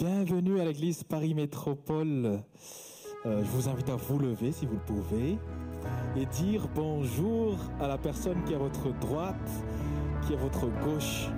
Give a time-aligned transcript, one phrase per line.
[0.00, 2.40] Bienvenue à l'église Paris Métropole.
[3.26, 5.36] Euh, je vous invite à vous lever si vous le pouvez
[6.16, 9.36] et dire bonjour à la personne qui est à votre droite,
[10.22, 11.28] qui est à votre gauche.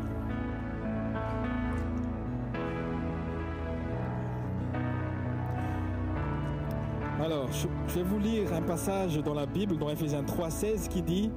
[7.21, 11.03] Alors, je je vais vous lire un passage dans la Bible, dans Ephésiens 3,16, qui
[11.03, 11.33] dit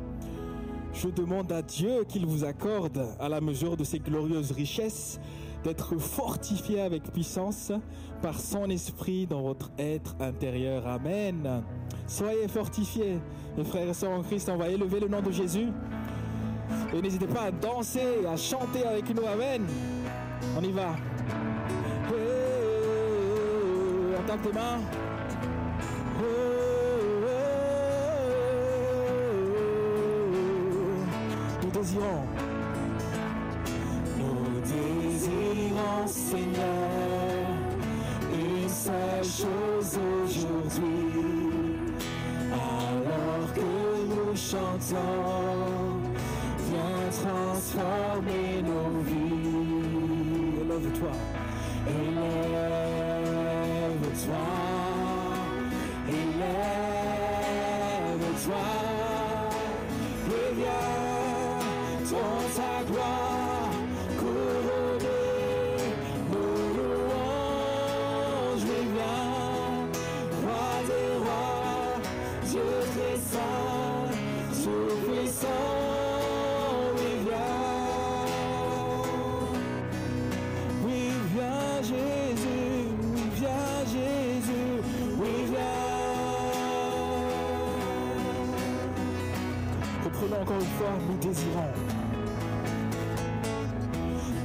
[0.94, 5.20] Je demande à Dieu qu'il vous accorde, à la mesure de ses glorieuses richesses,
[5.66, 7.72] d'être fortifié avec puissance
[8.22, 10.88] par son esprit dans votre être intérieur.
[10.88, 11.64] Amen.
[12.08, 13.20] Soyez fortifiés,
[13.58, 14.48] mes frères et sœurs en Christ.
[14.50, 15.70] On va élever le nom de Jésus.
[16.94, 19.26] Et n'hésitez pas à danser, à chanter avec nous.
[19.26, 19.66] Amen.
[20.56, 20.96] On y va.
[24.18, 24.80] On tes mains.
[31.64, 32.55] Nous désirons.
[39.78, 40.82] Aujourd'hui.
[42.54, 43.62] Alors que
[44.10, 46.02] nous chantons,
[46.68, 50.62] viens transformer nos vies.
[50.62, 51.14] Élève-toi.
[51.88, 52.36] Élève-toi,
[56.10, 57.06] élève-toi,
[60.28, 60.96] et viens
[62.12, 63.76] dans ta gloire
[64.18, 65.36] couronner
[66.32, 68.66] nos louanges,
[90.32, 91.74] Encore une fois, nous désirons.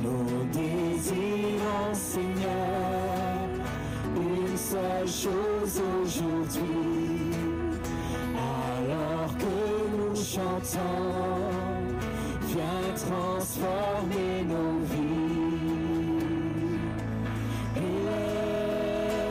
[0.02, 3.48] Nous désirons, Seigneur,
[4.14, 7.32] une seule chose aujourd'hui.
[8.76, 9.54] Alors que
[9.96, 11.48] nous chantons,
[12.48, 16.20] viens transformer nos vies.
[18.96, 19.26] Élève-toi,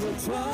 [0.00, 0.46] élève-toi,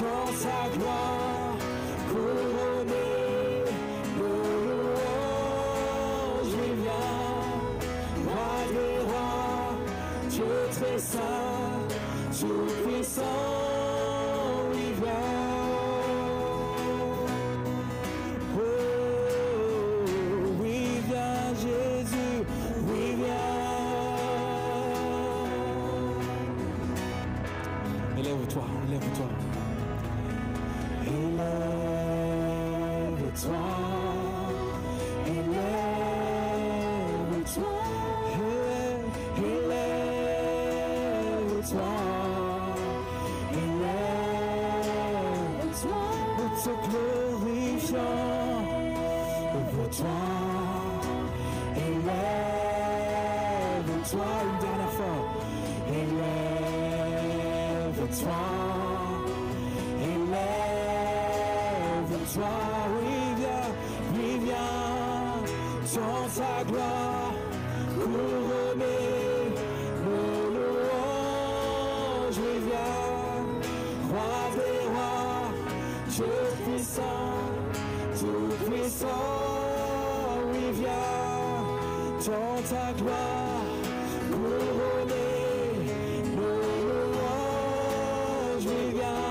[0.00, 1.56] dans ta gloire,
[2.08, 3.64] couronner
[4.18, 7.16] nos louanges, oui viens,
[8.26, 9.70] roi des rois,
[10.30, 11.78] Dieu très saint,
[33.44, 33.52] élève-toi,
[35.26, 36.24] élève-toi,
[47.44, 48.00] Oui, viens,
[48.64, 49.14] oui,
[63.06, 63.23] viens.
[65.94, 67.34] Dans ta gloire,
[67.94, 69.54] couronner
[70.04, 73.06] nos louanges, viens,
[74.10, 75.46] roi des rois,
[76.08, 77.30] Dieu puissant,
[78.18, 79.28] tout puissant,
[80.52, 81.62] oui viens,
[82.26, 83.64] dans ta gloire,
[84.32, 85.38] couronner
[86.36, 89.28] nos louanges, viens,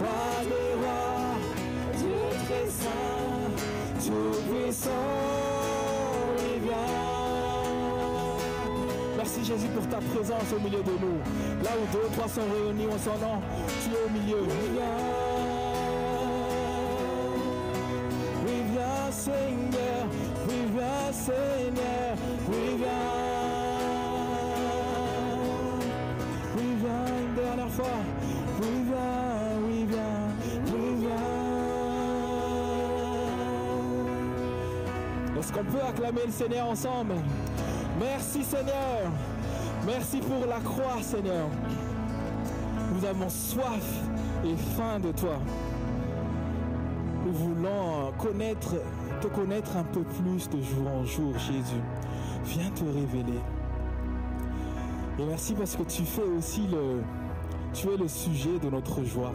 [0.00, 1.34] roi des rois,
[1.96, 3.48] Dieu très saint,
[4.04, 5.13] tout puissant,
[9.44, 11.18] Jésus pour ta présence au milieu de nous.
[11.62, 13.42] Là où deux ou trois sont réunis en son nom,
[13.82, 14.40] tu es au milieu.
[14.40, 14.84] Oui, viens.
[18.46, 20.06] Oui, viens Seigneur.
[20.48, 22.16] Oui, viens Seigneur.
[22.48, 23.12] Oui, viens.
[26.56, 27.98] Oui, viens une dernière fois.
[28.62, 29.60] Oui, viens.
[29.68, 30.26] Oui, viens.
[30.72, 31.24] Oui, viens.
[35.38, 37.16] Est-ce qu'on peut acclamer le Seigneur ensemble?
[38.00, 39.12] Merci Seigneur.
[39.86, 41.48] Merci pour la croix Seigneur.
[42.94, 43.84] Nous avons soif
[44.44, 45.38] et faim de toi.
[47.26, 48.12] Nous voulons
[49.20, 51.82] te connaître un peu plus de jour en jour, Jésus.
[52.44, 53.40] Viens te révéler.
[55.18, 57.02] Et merci parce que tu fais aussi le,
[57.72, 59.32] tu es le sujet de notre joie.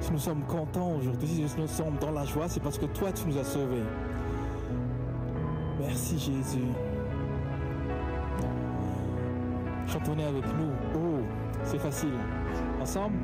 [0.00, 3.12] Si nous sommes contents aujourd'hui, si nous sommes dans la joie, c'est parce que toi,
[3.12, 3.82] tu nous as sauvés.
[5.80, 6.66] Merci Jésus.
[9.98, 10.70] Chantonnez avec nous.
[10.94, 11.24] Oh,
[11.64, 12.12] c'est facile.
[12.80, 13.16] Ensemble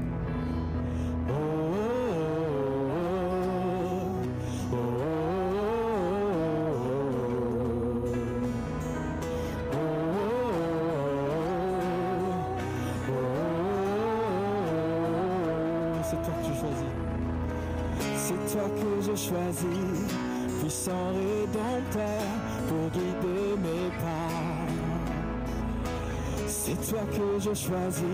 [27.54, 28.04] je choisis,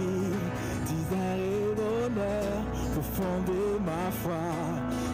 [0.87, 2.63] divin et d'honneur,
[2.95, 4.47] pour fonder ma foi.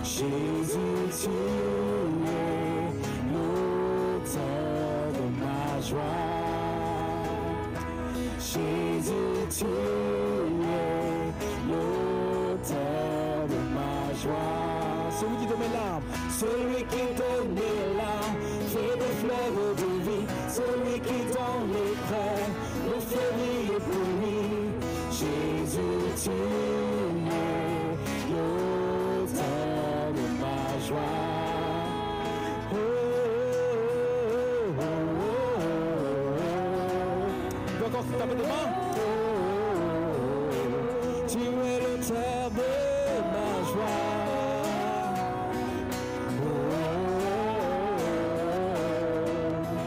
[0.03, 2.91] Jésus, tu es
[3.33, 4.33] l'auteur
[5.17, 6.25] de ma joie.
[8.41, 10.47] Jésus, tu es
[11.69, 14.57] l'auteur de ma joie.
[15.21, 17.55] Celui qui donne mes larmes, Celui qui donne
[41.29, 42.71] Tu es l'auteur de
[43.33, 44.07] ma joie.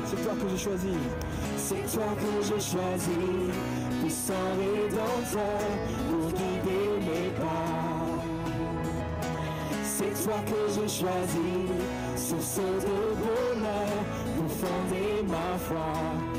[0.06, 0.98] C'est toi que j'ai choisi.
[1.58, 3.22] C'est toi que j'ai choisi,
[4.02, 5.68] puissant rédempteur,
[6.10, 7.70] pour guider mes pas.
[9.84, 11.50] C'est toi que j'ai choisi,
[12.16, 13.98] source de bonheur,
[14.36, 16.39] pour fonder ma foi.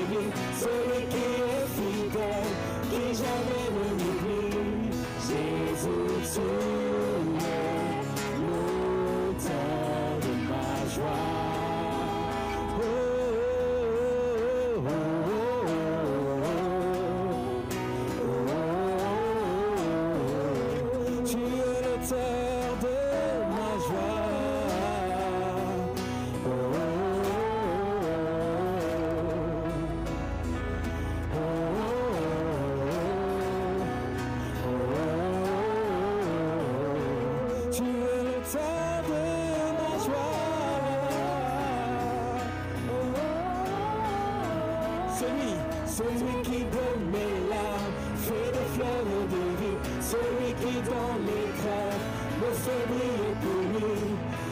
[46.01, 49.79] Celui, qui donne mes larmes, fait des fleurs de vie.
[50.01, 52.05] Celui qui dans les crèves
[52.41, 53.93] me fait briller pour lui.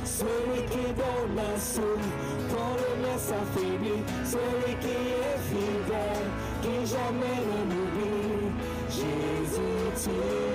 [0.05, 2.09] Celui qui donne la soupe
[2.51, 4.03] quand le mien s'affaiblit.
[4.23, 6.29] Celui qui est fidèle,
[6.61, 8.51] qui jamais ne m'oublie.
[8.89, 10.54] Jésus, tu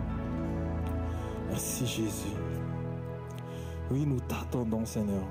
[1.51, 2.33] Merci Jésus.
[3.91, 5.23] Oui, nous t'attendons Seigneur.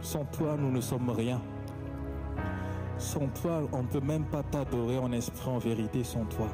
[0.00, 1.42] Sans toi, nous ne sommes rien.
[2.96, 6.48] Sans toi, on ne peut même pas t'adorer en esprit, en vérité, sans toi.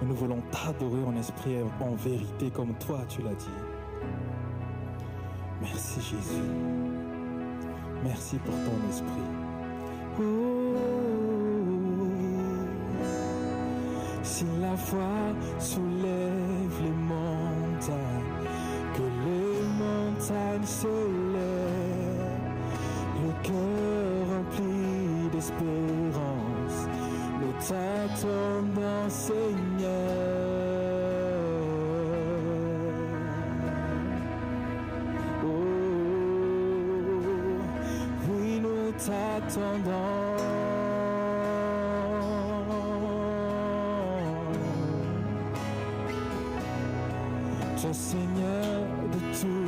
[0.00, 3.46] Mais nous voulons t'adorer en esprit, en vérité, comme toi tu l'as dit.
[5.62, 6.42] Merci Jésus.
[8.04, 9.28] Merci pour ton esprit.
[10.20, 10.58] Oh,
[14.22, 16.27] si la foi soulève
[20.64, 20.86] se
[21.32, 22.28] lèvent,
[23.22, 26.78] le cœur rempli d'espérance,
[27.40, 29.88] nous t'attendons Seigneur.
[35.44, 35.48] Oh,
[38.28, 40.28] oui, nous t'attendons.
[47.92, 49.67] Seigneur de toute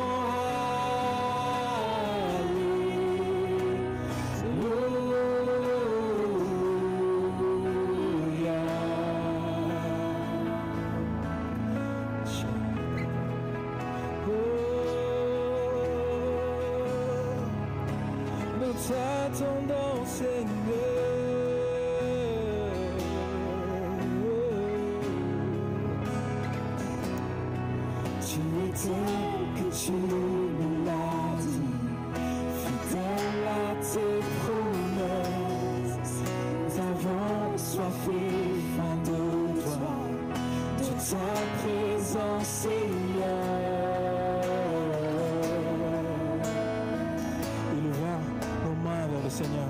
[49.41, 49.67] Seigneur.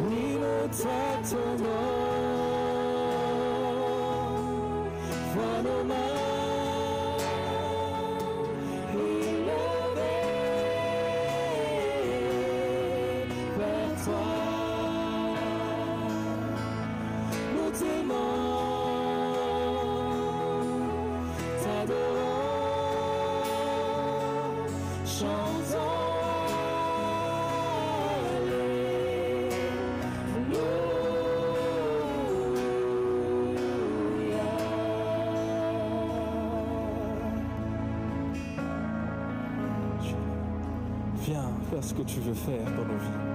[0.00, 1.64] Oui, nous t'attendons.
[5.34, 5.82] Vois nos
[14.04, 14.26] toi.
[17.54, 18.38] Nous t'aimons,
[25.04, 25.97] chantons.
[41.70, 43.28] Faire ce que tu veux faire dans nos vies.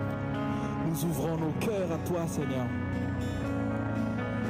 [0.89, 2.65] Nous ouvrons nos cœurs à toi, Seigneur.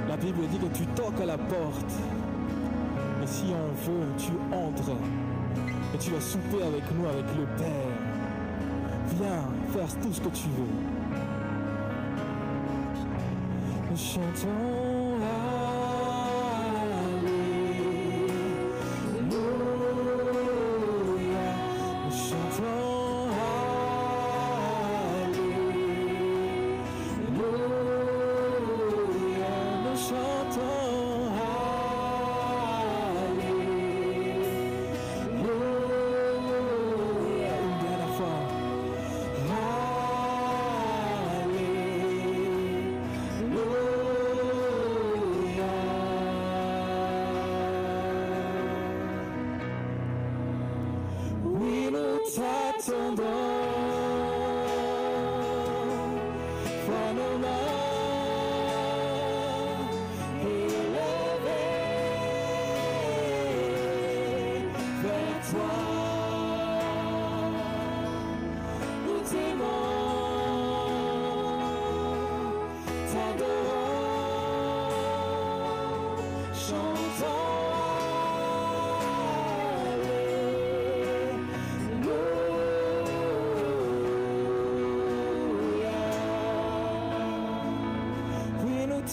[0.08, 1.94] La Bible dit que tu toques à la porte.
[3.24, 4.98] Et si on veut, tu entres.
[5.94, 7.94] Et tu vas souper avec nous, avec le Père.
[9.18, 10.74] Viens faire tout ce que tu veux.
[13.92, 14.93] Nous chantons.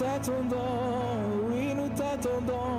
[0.00, 2.69] T'attendons, oui, nous t'attendons,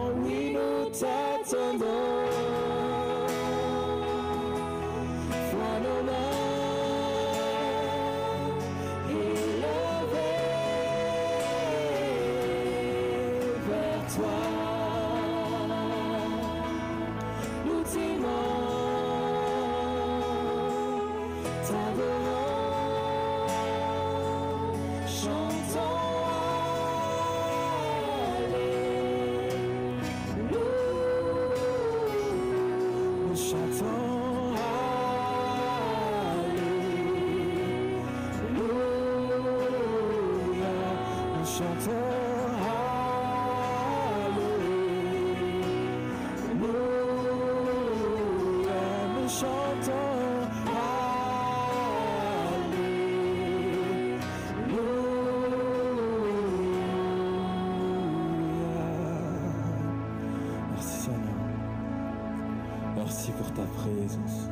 [63.65, 64.49] présence.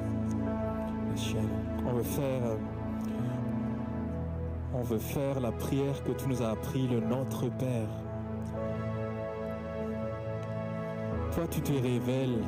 [1.85, 2.57] On veut faire, euh,
[4.73, 7.89] on veut faire la prière que tu nous as appris, le Notre Père.
[11.33, 12.43] Toi, tu te révèles.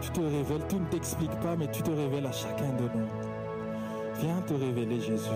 [0.00, 3.08] Tu te révèles, tu ne t'expliques pas, mais tu te révèles à chacun de nous.
[4.20, 5.30] Viens te révéler, Jésus.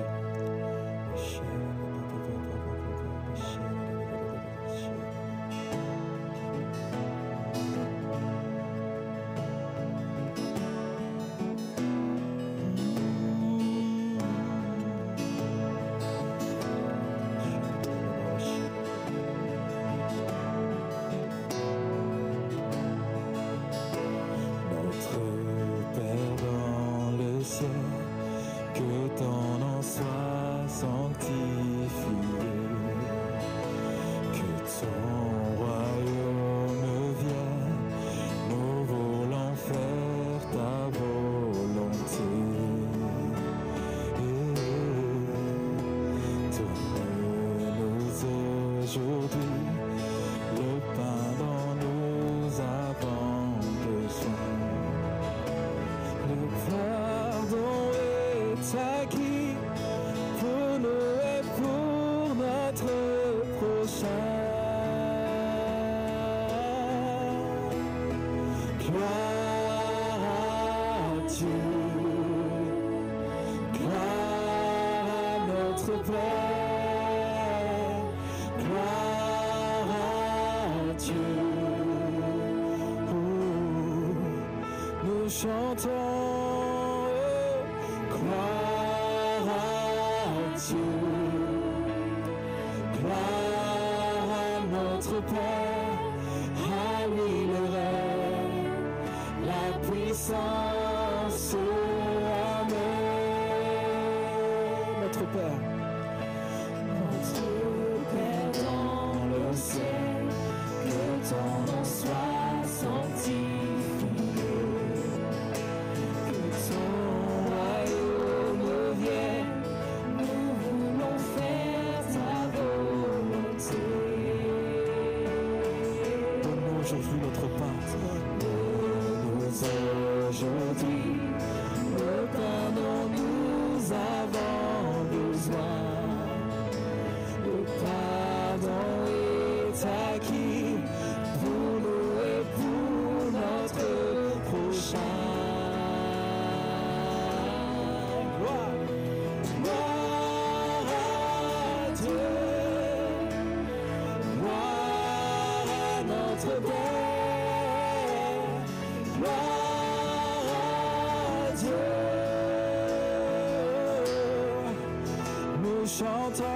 [166.34, 166.48] Croire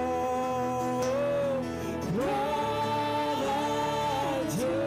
[3.47, 4.83] à Dieu,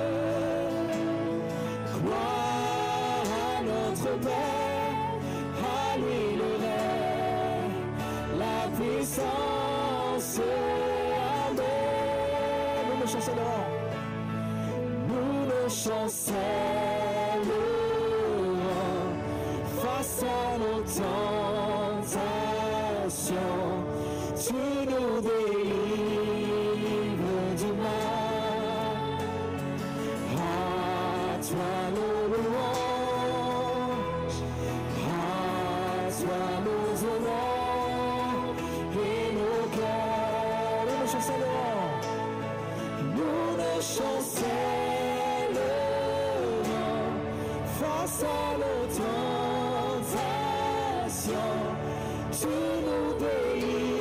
[1.94, 5.16] croire à notre Père,
[5.64, 7.80] à lui le rêve,
[8.38, 10.36] la puissance
[11.56, 11.70] de...
[12.88, 13.32] Nous le chançons,
[15.08, 16.34] nous le chançons,
[19.82, 20.82] face à nos
[23.22, 23.71] tensions.
[24.44, 26.32] Tu nous délivres
[27.60, 29.20] du mal.
[30.36, 32.56] À toi, nous nous.
[34.98, 38.50] À toi, nous honnons.
[38.96, 41.86] Et nos cœurs, nous chancelons.
[43.16, 44.50] Nous ne chancelons.
[47.80, 48.26] Face à
[48.58, 48.82] nos
[50.08, 51.52] tentations,
[52.32, 52.52] tu
[52.88, 54.01] nous délivres.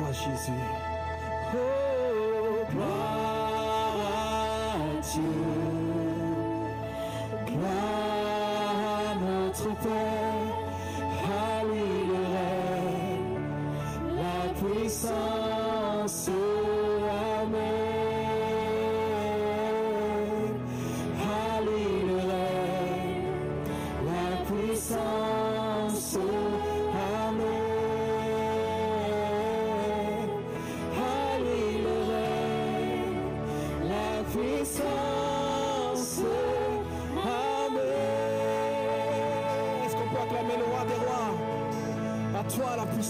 [0.00, 0.89] fascism.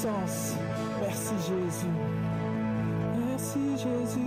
[0.02, 1.86] Merci Jésus.
[3.28, 4.20] Merci Jésus.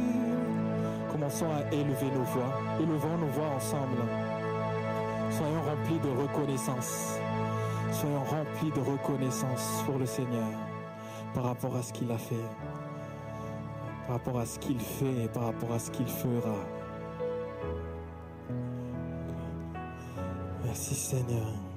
[1.12, 2.54] Commençons à élever nos voix.
[2.80, 3.98] Élevons nos voix ensemble.
[5.32, 7.18] Soyons remplis de reconnaissance.
[7.92, 10.48] Soyons remplis de reconnaissance pour le Seigneur
[11.34, 12.36] par rapport à ce qu'il a fait,
[14.06, 16.56] par rapport à ce qu'il fait et par rapport à ce qu'il fera.
[20.64, 21.73] Merci Seigneur.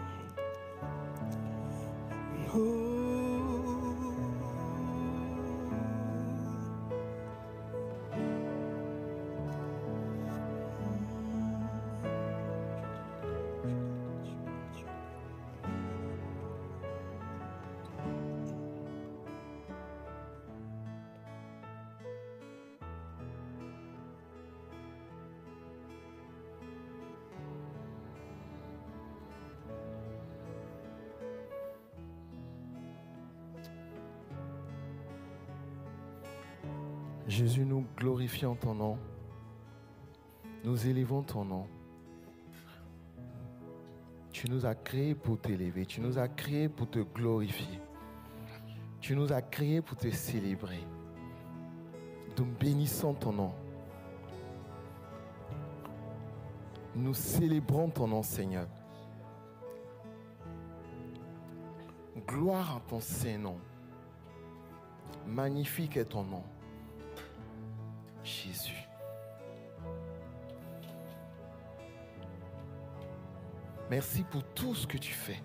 [37.26, 38.98] Jésus, nous glorifions ton nom.
[40.62, 41.66] Nous élevons ton nom.
[44.30, 45.86] Tu nous as créés pour t'élever.
[45.86, 47.80] Tu nous as créés pour te glorifier.
[49.00, 50.86] Tu nous as créés pour te célébrer.
[52.38, 53.52] Nous bénissons ton nom.
[56.94, 58.68] Nous célébrons ton nom, Seigneur.
[62.26, 63.58] Gloire à ton Saint-Nom.
[65.26, 66.42] Magnifique est ton nom.
[68.26, 68.88] Jésus.
[73.88, 75.40] Merci pour tout ce que tu fais.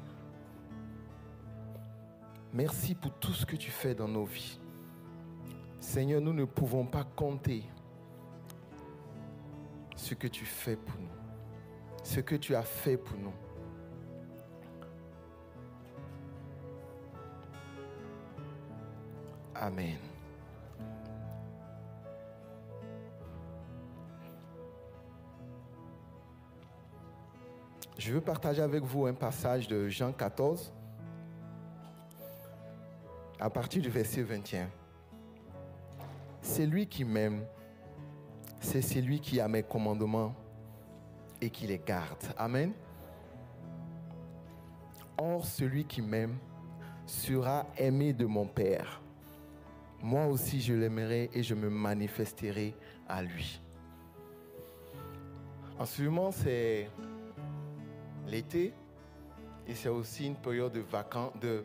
[2.54, 4.60] Merci pour tout ce que tu fais dans nos vies.
[5.80, 7.64] Seigneur, nous ne pouvons pas compter
[9.96, 11.10] ce que tu fais pour nous,
[12.04, 13.34] ce que tu as fait pour nous.
[19.54, 20.11] Amen.
[28.02, 30.74] Je veux partager avec vous un passage de Jean 14,
[33.40, 34.68] à partir du verset 21.
[36.42, 37.46] C'est lui qui m'aime,
[38.60, 40.34] c'est celui qui a mes commandements
[41.40, 42.24] et qui les garde.
[42.40, 42.74] Amen.
[45.20, 46.40] Or, celui qui m'aime
[47.06, 49.00] sera aimé de mon Père.
[50.02, 52.74] Moi aussi, je l'aimerai et je me manifesterai
[53.08, 53.62] à lui.
[55.78, 56.90] En ce c'est
[58.28, 58.74] l'été
[59.68, 61.64] et c'est aussi une période de vacances, de,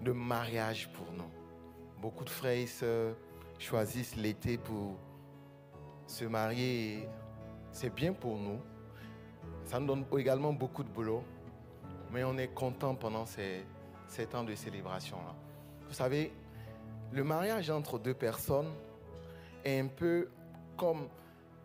[0.00, 1.30] de mariage pour nous.
[2.00, 3.16] Beaucoup de frères et sœurs
[3.58, 4.96] choisissent l'été pour
[6.06, 7.08] se marier.
[7.72, 8.60] C'est bien pour nous.
[9.64, 11.24] Ça nous donne également beaucoup de boulot,
[12.12, 13.64] mais on est content pendant ces,
[14.06, 15.34] ces temps de célébration-là.
[15.88, 16.32] Vous savez,
[17.12, 18.72] le mariage entre deux personnes
[19.64, 20.28] est un peu
[20.76, 21.08] comme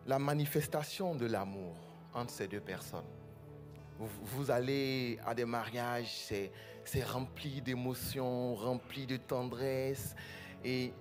[0.06, 1.74] la manifestation de l'amour
[2.14, 3.04] entre ces deux personnes.
[4.00, 10.16] Vous, allez à des mariages, c'est, rempli d'émotions, rempli de tendresse.
[10.64, 10.94] Et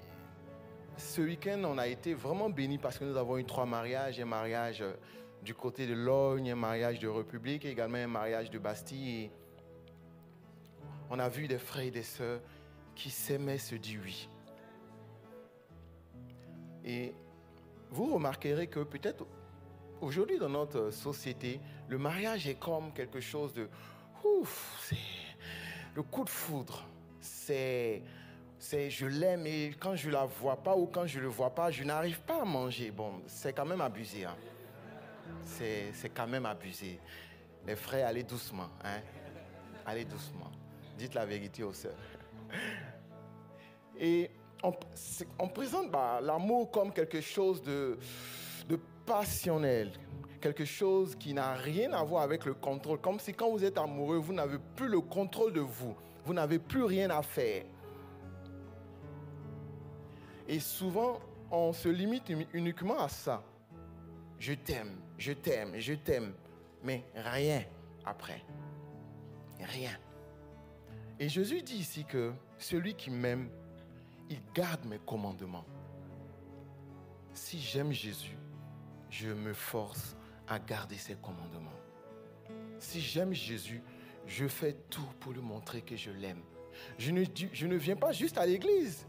[0.98, 4.20] ce week-end, on a été vraiment bénis parce que nous avons eu trois mariages.
[4.20, 4.94] Un mariage euh,
[5.42, 9.24] du côté de Logne, un mariage de République, également un mariage de Bastille.
[9.24, 9.32] Et
[11.10, 12.42] on a vu des frères et des sœurs
[12.96, 14.30] qui s'aimaient se dire oui.
[16.84, 17.14] Et
[17.92, 19.26] vous remarquerez que peut-être
[20.02, 21.60] aujourd'hui dans notre société,
[21.90, 23.68] le mariage est comme quelque chose de...
[24.24, 24.98] Ouf, c'est
[25.96, 26.86] le coup de foudre.
[27.20, 28.02] C'est...
[28.62, 31.72] C'est je l'aime et quand je la vois pas ou quand je le vois pas,
[31.72, 32.92] je n'arrive pas à manger.
[32.92, 34.26] Bon, c'est quand même abusé.
[34.26, 34.36] Hein.
[35.46, 37.00] C'est, quand même abusé.
[37.66, 38.68] Les frères, allez doucement.
[38.84, 39.00] Hein.
[39.86, 40.52] Allez doucement.
[40.98, 41.96] Dites la vérité aux sœurs.
[43.98, 44.30] Et
[44.62, 47.98] on présente bah, l'amour comme quelque chose de,
[48.68, 49.92] de passionnel,
[50.40, 53.00] quelque chose qui n'a rien à voir avec le contrôle.
[53.00, 55.96] Comme si quand vous êtes amoureux, vous n'avez plus le contrôle de vous.
[56.26, 57.64] Vous n'avez plus rien à faire.
[60.48, 61.20] Et souvent,
[61.52, 63.44] on se limite uni- uniquement à ça.
[64.40, 66.34] Je t'aime, je t'aime, je t'aime.
[66.84, 67.64] Mais rien
[68.06, 68.44] après.
[69.60, 69.98] Rien.
[71.20, 73.50] Et Jésus dit ici que celui qui m'aime,
[74.30, 75.66] il garde mes commandements.
[77.34, 78.38] Si j'aime Jésus,
[79.10, 80.16] je me force
[80.50, 81.70] à garder ses commandements.
[82.80, 83.82] Si j'aime Jésus,
[84.26, 86.42] je fais tout pour lui montrer que je l'aime.
[86.98, 89.06] Je ne, je ne viens pas juste à l'église.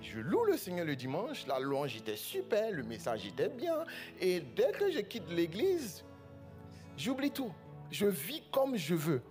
[0.00, 3.84] Je loue le Seigneur le dimanche, la louange était super, le message était bien.
[4.20, 6.04] Et dès que je quitte l'église,
[6.96, 7.52] j'oublie tout.
[7.90, 9.22] Je vis comme je veux.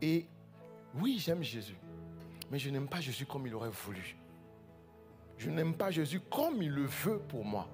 [0.00, 0.26] Et
[0.94, 1.76] oui, j'aime Jésus.
[2.50, 4.16] mais je n'aime pas Jésus comme il aurait voulu.
[5.36, 7.68] Je n'aime pas Jésus comme il le veut pour moi.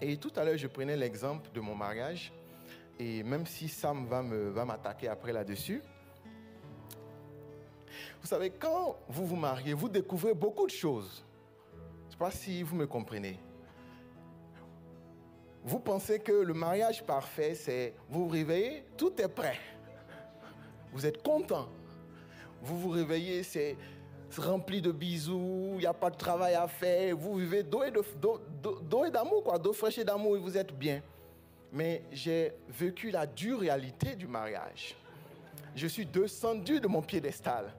[0.00, 2.32] Et tout à l'heure, je prenais l'exemple de mon mariage.
[2.98, 5.82] Et même si Sam va, me, va m'attaquer après là-dessus,
[8.20, 11.24] vous savez, quand vous vous mariez, vous découvrez beaucoup de choses.
[11.74, 13.38] Je ne sais pas si vous me comprenez.
[15.64, 19.58] Vous pensez que le mariage parfait, c'est vous vous réveillez, tout est prêt.
[20.92, 21.68] Vous êtes content.
[22.62, 23.76] Vous vous réveillez, c'est
[24.38, 29.10] rempli de bisous, il n'y a pas de travail à faire, vous vivez d'eau et,
[29.10, 31.02] d'amour, quoi, d'eau fraîche et d'amour et vous êtes bien.
[31.72, 34.96] Mais j'ai vécu la dure réalité du mariage.
[35.74, 37.72] Je suis descendu de mon piédestal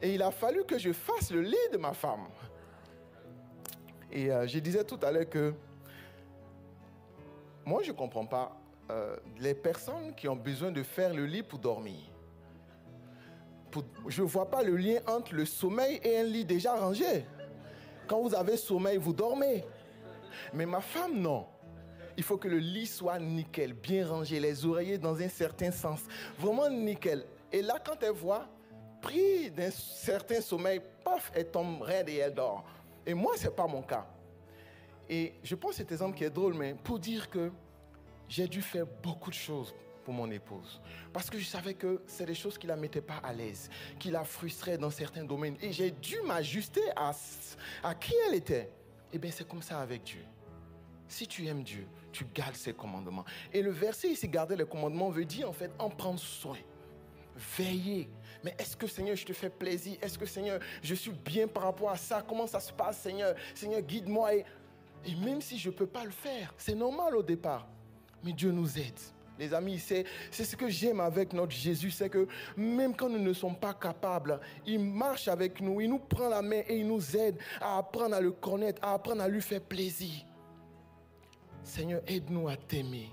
[0.00, 2.26] et il a fallu que je fasse le lit de ma femme.
[4.12, 5.54] Et euh, je disais tout à l'heure que
[7.64, 8.56] moi, je ne comprends pas
[8.90, 12.09] euh, les personnes qui ont besoin de faire le lit pour dormir
[14.08, 17.24] je ne vois pas le lien entre le sommeil et un lit déjà rangé.
[18.06, 19.64] Quand vous avez sommeil, vous dormez.
[20.52, 21.46] Mais ma femme, non.
[22.16, 26.00] Il faut que le lit soit nickel, bien rangé, les oreillers dans un certain sens.
[26.38, 27.24] Vraiment nickel.
[27.52, 28.48] Et là, quand elle voit,
[29.00, 32.64] pris d'un certain sommeil, paf, elle tombe raide et elle dort.
[33.06, 34.06] Et moi, ce n'est pas mon cas.
[35.08, 37.50] Et je pense cet exemple qui est drôle, mais pour dire que
[38.28, 39.74] j'ai dû faire beaucoup de choses
[40.04, 40.80] pour mon épouse.
[41.12, 44.10] Parce que je savais que c'est des choses qui la mettaient pas à l'aise, qui
[44.10, 45.56] la frustraient dans certains domaines.
[45.60, 47.12] Et j'ai dû m'ajuster à,
[47.82, 48.70] à qui elle était.
[49.12, 50.24] Eh bien, c'est comme ça avec Dieu.
[51.08, 53.24] Si tu aimes Dieu, tu gardes ses commandements.
[53.52, 56.58] Et le verset ici, garder les commandements, veut dire en fait en prendre soin.
[57.58, 58.08] Veiller.
[58.44, 59.98] Mais est-ce que Seigneur, je te fais plaisir?
[60.00, 62.24] Est-ce que Seigneur, je suis bien par rapport à ça?
[62.26, 63.34] Comment ça se passe, Seigneur?
[63.54, 64.36] Seigneur, guide-moi.
[64.36, 64.44] Et,
[65.04, 67.66] et même si je ne peux pas le faire, c'est normal au départ.
[68.22, 69.00] Mais Dieu nous aide.
[69.40, 72.28] Les amis, c'est, ce que j'aime avec notre Jésus, c'est que
[72.58, 76.42] même quand nous ne sommes pas capables, il marche avec nous, il nous prend la
[76.42, 79.62] main et il nous aide à apprendre à le connaître, à apprendre à lui faire
[79.62, 80.26] plaisir.
[81.64, 83.08] Seigneur, aide-nous à t'aimer.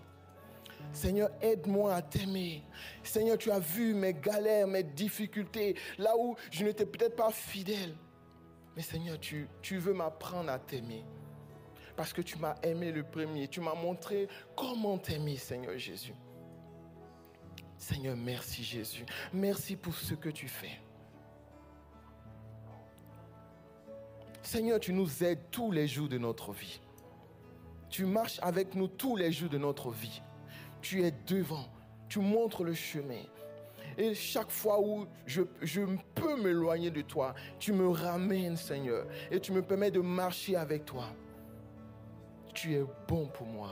[0.92, 2.62] Seigneur, aide-moi à t'aimer.
[3.04, 7.96] Seigneur, tu as vu mes galères, mes difficultés, là où je n'étais peut-être pas fidèle.
[8.76, 11.06] Mais Seigneur, tu, tu veux m'apprendre à t'aimer
[11.98, 13.48] parce que tu m'as aimé le premier.
[13.48, 16.14] Tu m'as montré comment t'aimer, Seigneur Jésus.
[17.76, 19.04] Seigneur, merci Jésus.
[19.34, 20.80] Merci pour ce que tu fais.
[24.44, 26.80] Seigneur, tu nous aides tous les jours de notre vie.
[27.90, 30.22] Tu marches avec nous tous les jours de notre vie.
[30.82, 31.66] Tu es devant.
[32.08, 33.24] Tu montres le chemin.
[33.98, 35.82] Et chaque fois où je, je
[36.14, 39.08] peux m'éloigner de toi, tu me ramènes, Seigneur.
[39.32, 41.08] Et tu me permets de marcher avec toi
[42.58, 43.70] tu es bon pour moi.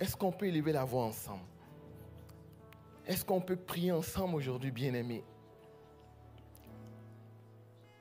[0.00, 1.44] Est-ce qu'on peut élever la voix ensemble?
[3.06, 5.24] Est-ce qu'on peut prier ensemble aujourd'hui, bien-aimés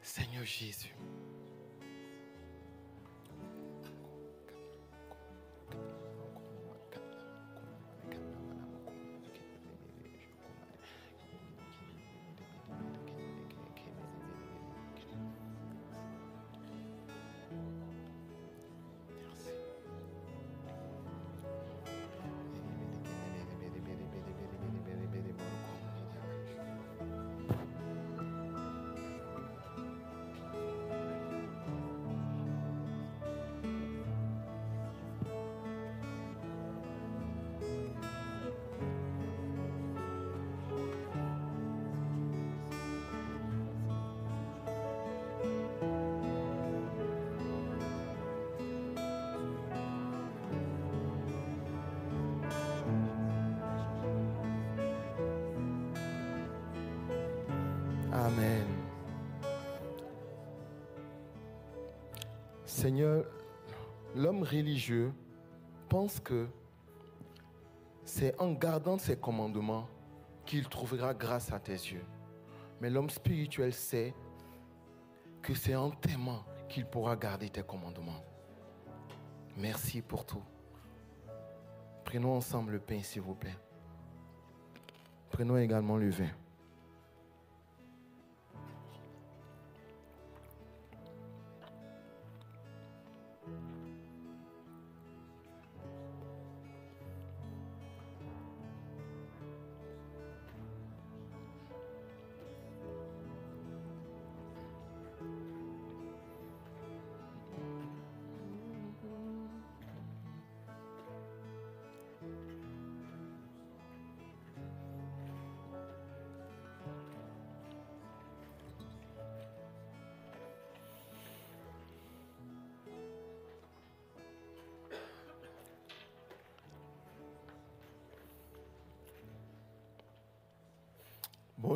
[0.02, 0.96] Seigneur Jésus.
[62.78, 63.26] Seigneur,
[64.14, 65.12] l'homme religieux
[65.90, 66.48] pense que
[68.06, 69.88] c'est en gardant ses commandements
[70.46, 72.06] qu'il trouvera grâce à tes yeux.
[72.80, 74.14] Mais l'homme spirituel sait
[75.42, 78.24] que c'est en t'aimant qu'il pourra garder tes commandements.
[79.58, 80.44] Merci pour tout.
[82.06, 83.58] Prenons ensemble le pain, s'il vous plaît.
[85.32, 86.30] Prenons également le vin.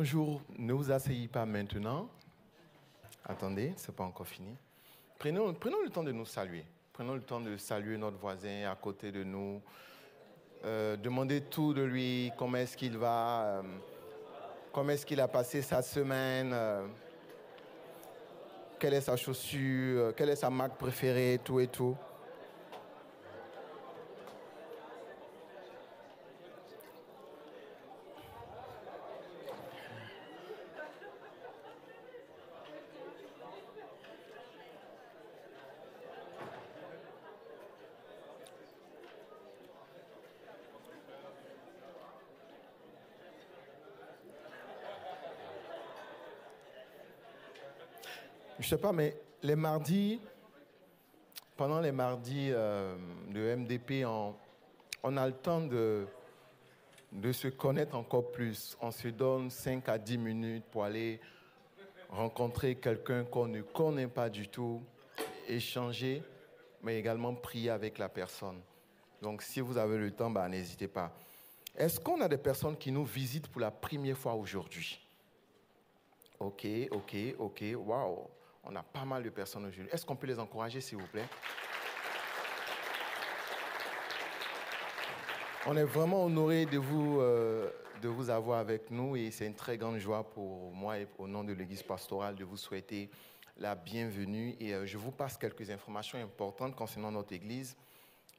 [0.02, 2.08] Bonjour, ne vous asseyez pas maintenant.
[3.24, 4.52] Attendez, ce n'est pas encore fini.
[5.16, 6.64] Prenons, le temps de nous saluer.
[6.92, 9.62] Prenons le temps de saluer notre voisin à côté de nous.
[10.64, 13.62] Euh, demandez tout de lui, comment est-ce qu'il va, euh,
[14.72, 16.84] comment est-ce qu'il a passé sa semaine, euh,
[18.80, 21.96] quelle est sa chaussure, quelle est sa marque préférée, tout et tout.
[48.72, 50.18] Sais pas, mais les mardis,
[51.58, 52.96] pendant les mardis euh,
[53.28, 56.06] de MDP, on, a le temps de,
[57.12, 58.74] de se connaître encore plus.
[58.80, 61.20] On se donne 5 à 10 minutes pour aller
[62.08, 64.80] rencontrer quelqu'un qu'on ne connaît pas du tout,
[65.48, 66.22] échanger,
[66.82, 68.62] mais également prier avec la personne.
[69.20, 71.12] Donc si vous avez le temps, bah, n'hésitez pas.
[71.76, 74.98] Est-ce qu'on a des personnes qui nous visitent pour la première fois aujourd'hui?
[76.40, 78.28] Ok, ok, ok, waouh.
[78.64, 79.92] On a pas mal de personnes aujourd'hui.
[79.92, 81.26] Est-ce qu'on peut les encourager, s'il vous plaît?
[85.66, 89.54] On est vraiment honoré de vous, euh, de vous avoir avec nous et c'est une
[89.54, 93.10] très grande joie pour moi et au nom de l'Église pastorale de vous souhaiter
[93.56, 94.56] la bienvenue.
[94.60, 97.76] Et euh, je vous passe quelques informations importantes concernant notre Église.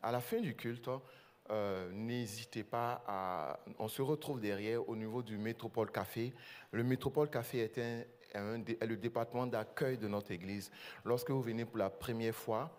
[0.02, 0.90] À la fin du culte,
[1.50, 3.60] euh, n'hésitez pas à...
[3.80, 6.34] On se retrouve derrière au niveau du Métropole Café.
[6.72, 8.04] Le Métropole Café est un,
[8.34, 10.72] est le département d'accueil de notre église.
[11.06, 12.72] Lorsque vous venez pour la première fois,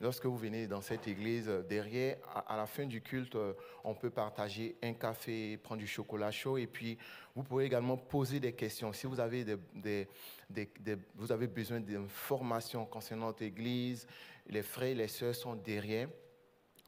[0.00, 3.52] lorsque vous venez dans cette église, euh, derrière, à, la fin du culte, euh,
[3.84, 6.98] on peut partager un café, prendre du chocolat chaud, et puis
[7.34, 8.92] vous pouvez également poser des questions.
[8.92, 9.44] Si vous avez,
[9.74, 10.08] des,
[11.14, 14.06] vous avez besoin d'informations concernant notre église,
[14.46, 16.08] les frères et les sœurs sont derrière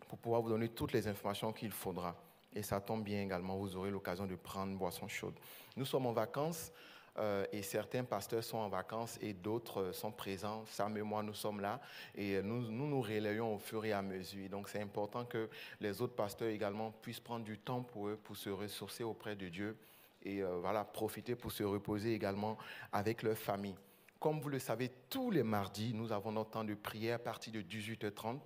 [0.09, 2.17] pour pouvoir vous donner toutes les informations qu'il faudra.
[2.53, 5.35] Et ça tombe bien également, vous aurez l'occasion de prendre une boisson chaude.
[5.77, 6.73] Nous sommes en vacances.
[7.21, 10.65] Euh, et certains pasteurs sont en vacances et d'autres euh, sont présents.
[10.67, 11.81] Sam et moi, nous sommes là
[12.15, 14.49] et nous nous, nous relayons au fur et à mesure.
[14.49, 15.51] Donc, c'est important que
[15.81, 19.49] les autres pasteurs également puissent prendre du temps pour eux, pour se ressourcer auprès de
[19.49, 19.77] Dieu
[20.23, 22.57] et euh, voilà, profiter pour se reposer également
[22.91, 23.77] avec leur famille.
[24.19, 27.53] Comme vous le savez, tous les mardis, nous avons notre temps de prière à partir
[27.53, 28.39] de 18h30.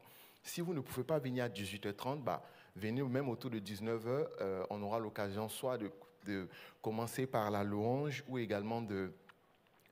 [0.43, 2.43] Si vous ne pouvez pas venir à 18h30, bah,
[2.75, 4.66] venez même autour de 19h.
[4.70, 5.91] on aura l'occasion soit de
[6.25, 6.49] de
[6.83, 9.12] commencer par la louange ou également de,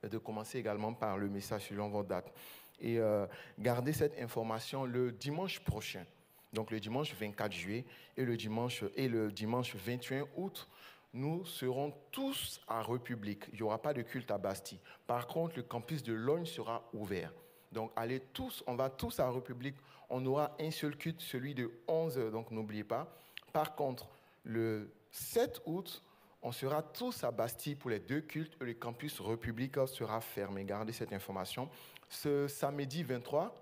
[0.03, 2.31] de commencer également par le message selon vos dates.
[2.79, 3.25] Et euh,
[3.59, 6.05] gardez cette information le dimanche prochain,
[6.51, 7.85] donc le dimanche 24 juillet
[8.17, 10.67] et le dimanche, et le dimanche 21 août,
[11.13, 13.45] nous serons tous à République.
[13.53, 14.79] Il n'y aura pas de culte à Bastille.
[15.05, 17.31] Par contre, le campus de Logne sera ouvert.
[17.71, 19.75] Donc, allez tous, on va tous à République.
[20.09, 23.15] On aura un seul culte, celui de 11 heures, donc n'oubliez pas.
[23.51, 24.07] Par contre,
[24.43, 26.03] le 7 août,
[26.43, 30.65] on sera tous à Bastille pour les deux cultes et le campus République sera fermé.
[30.65, 31.69] Gardez cette information.
[32.09, 33.55] Ce samedi 23,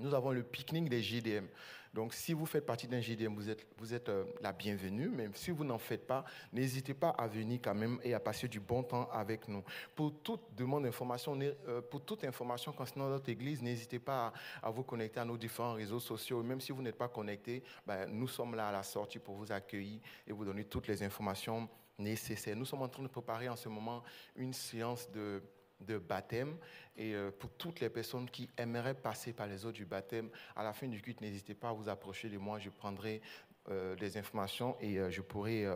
[0.00, 1.46] nous avons le pique-nique des JDM.
[1.92, 5.08] Donc, si vous faites partie d'un JDM, vous êtes, vous êtes euh, la bienvenue.
[5.08, 8.48] Même si vous n'en faites pas, n'hésitez pas à venir quand même et à passer
[8.48, 9.62] du bon temps avec nous.
[9.94, 14.82] Pour toute demande d'information, euh, pour toute information concernant notre Église, n'hésitez pas à, vous
[14.82, 16.42] connecter à nos différents réseaux sociaux.
[16.42, 19.50] Même si vous n'êtes pas connecté, ben, nous sommes là à la sortie pour vous
[19.50, 21.66] accueillir et vous donner toutes les informations
[21.98, 22.56] nécessaire.
[22.56, 24.02] Nous sommes en train de préparer en ce moment
[24.36, 25.42] une séance de,
[25.80, 26.56] de baptême.
[26.96, 30.62] Et euh, pour toutes les personnes qui aimeraient passer par les eaux du baptême, à
[30.62, 32.58] la fin du culte, n'hésitez pas à vous approcher de moi.
[32.58, 33.20] Je prendrai
[33.68, 35.66] euh, des informations et euh, je pourrai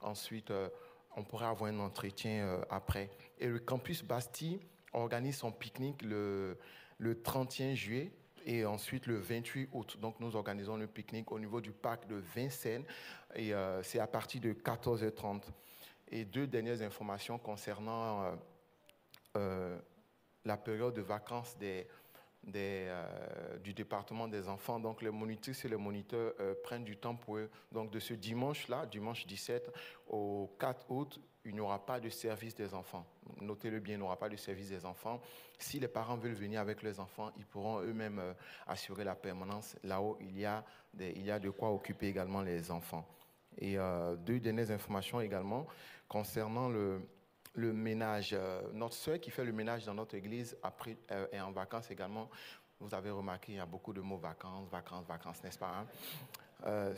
[0.00, 0.52] ensuite,
[1.16, 3.10] on pourra avoir un entretien après.
[3.38, 4.60] Et le campus Bastille
[4.92, 6.58] organise son pique-nique le,
[6.98, 8.12] le 31 juillet
[8.44, 9.98] et ensuite le 28 août.
[10.00, 12.84] Donc nous organisons le pique-nique au niveau du parc de Vincennes
[13.34, 15.42] et c'est à partir de 14h30
[16.14, 18.36] et deux dernières informations concernant euh,
[19.36, 19.78] euh,
[20.44, 21.86] la période de vacances des,
[22.54, 24.78] euh, du département des enfants.
[24.78, 27.50] Donc les moniteurs et les moniteurs prennent du temps pour eux.
[27.72, 29.72] Donc de ce dimanche-là, dimanche 17
[30.08, 33.06] au 4 août, il n'y aura pas de service des enfants.
[33.40, 35.20] Notez-le bien, il n'y aura pas de service des enfants.
[35.58, 38.20] Si les parents veulent venir avec leurs enfants, ils pourront eux-mêmes
[38.66, 39.76] assurer la permanence.
[39.82, 40.64] Là-haut, il, y a
[40.98, 43.06] il y a de quoi occuper également les enfants.
[43.58, 43.76] Et
[44.26, 45.66] deux dernières informations également
[46.08, 47.00] concernant le,
[47.54, 48.30] le ménage.
[48.32, 50.56] Euh, notre soeur qui fait le ménage dans notre église
[51.10, 52.28] euh, est en vacances également.
[52.80, 55.86] Vous avez remarqué, il y a beaucoup de mots vacances, vacances, vacances, n'est-ce pas
[56.66, 56.94] hein?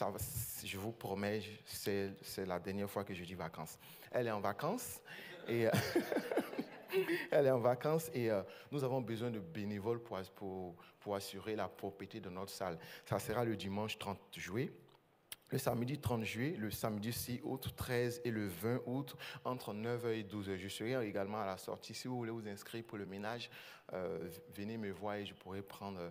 [0.00, 0.18] Euh,
[0.64, 3.78] je vous promets, c'est la dernière fois que je dis vacances.
[4.10, 5.00] Elle est en vacances
[5.48, 5.66] et
[7.30, 11.56] elle est en vacances et euh, nous avons besoin de bénévoles pour, pour, pour assurer
[11.56, 12.78] la propriété de notre salle.
[13.04, 14.72] Ça sera le dimanche 30 juillet
[15.52, 19.14] le samedi 30 juillet, le samedi 6 août, 13 et le 20 août,
[19.44, 20.56] entre 9h et 12h.
[20.56, 21.92] Je serai également à la sortie.
[21.92, 23.50] Si vous voulez vous inscrire pour le ménage,
[23.92, 26.10] euh, venez me voir et je pourrai prendre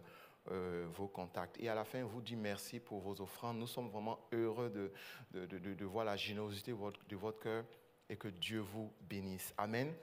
[0.50, 1.60] euh, vos contacts.
[1.60, 3.60] Et à la fin, vous dis merci pour vos offrandes.
[3.60, 7.64] Nous sommes vraiment heureux de, de, voir la générosité de votre, cœur
[8.10, 9.54] et que Dieu vous bénisse.
[9.58, 9.94] Amen.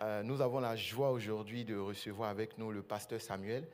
[0.00, 3.68] Euh, nous avons la joie aujourd'hui de recevoir avec nous le pasteur Samuel.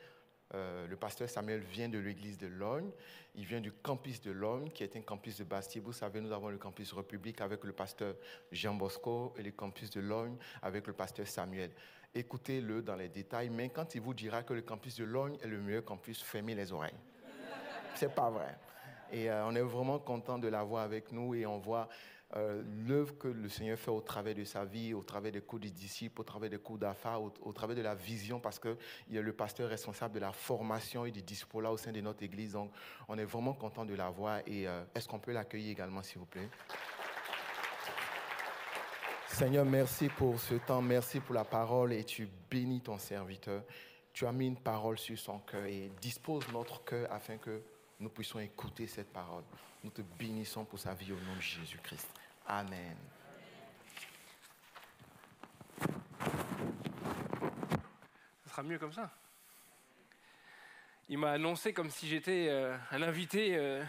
[0.55, 2.91] Euh, le pasteur Samuel vient de l'église de Logne.
[3.35, 5.81] Il vient du campus de Logne, qui est un campus de Bastille.
[5.81, 8.15] Vous savez, nous avons le campus République avec le pasteur
[8.53, 11.71] Jean Bosco et le campus de Logne avec le pasteur Samuel.
[12.15, 15.47] Écoutez-le dans les détails, mais quand il vous dira que le campus de Logne est
[15.47, 16.99] le meilleur campus, fermez les oreilles.
[17.95, 18.57] C'est pas vrai.
[19.13, 21.89] Et euh, on est vraiment content de l'avoir avec nous et on voit
[22.37, 25.59] euh, l'œuvre que le Seigneur fait au travers de sa vie, au travers des cours
[25.59, 29.23] des disciples, au travers des cours d'affaires, au, travers de la vision, parce qu'il est
[29.23, 32.53] le pasteur responsable de la formation et du discours là au sein de notre Église.
[32.53, 32.71] Donc,
[33.09, 34.41] on est vraiment content de l'avoir.
[34.47, 36.51] Et euh, est-ce qu'on peut l'accueillir également, s'il vous plaît?
[39.29, 43.63] Seigneur, merci pour ce temps, merci pour la parole et tu bénis ton serviteur.
[44.13, 47.63] Tu as mis une parole sur son cœur et dispose notre cœur afin que
[48.01, 49.45] nous puissions écouter cette parole.
[49.85, 52.09] Nous te bénissons pour sa vie au nom de Jésus-Christ.
[52.47, 52.97] Amen.
[58.43, 59.11] Ce sera mieux comme ça.
[61.09, 63.57] Il m'a annoncé comme si j'étais euh, un invité.
[63.57, 63.85] Euh.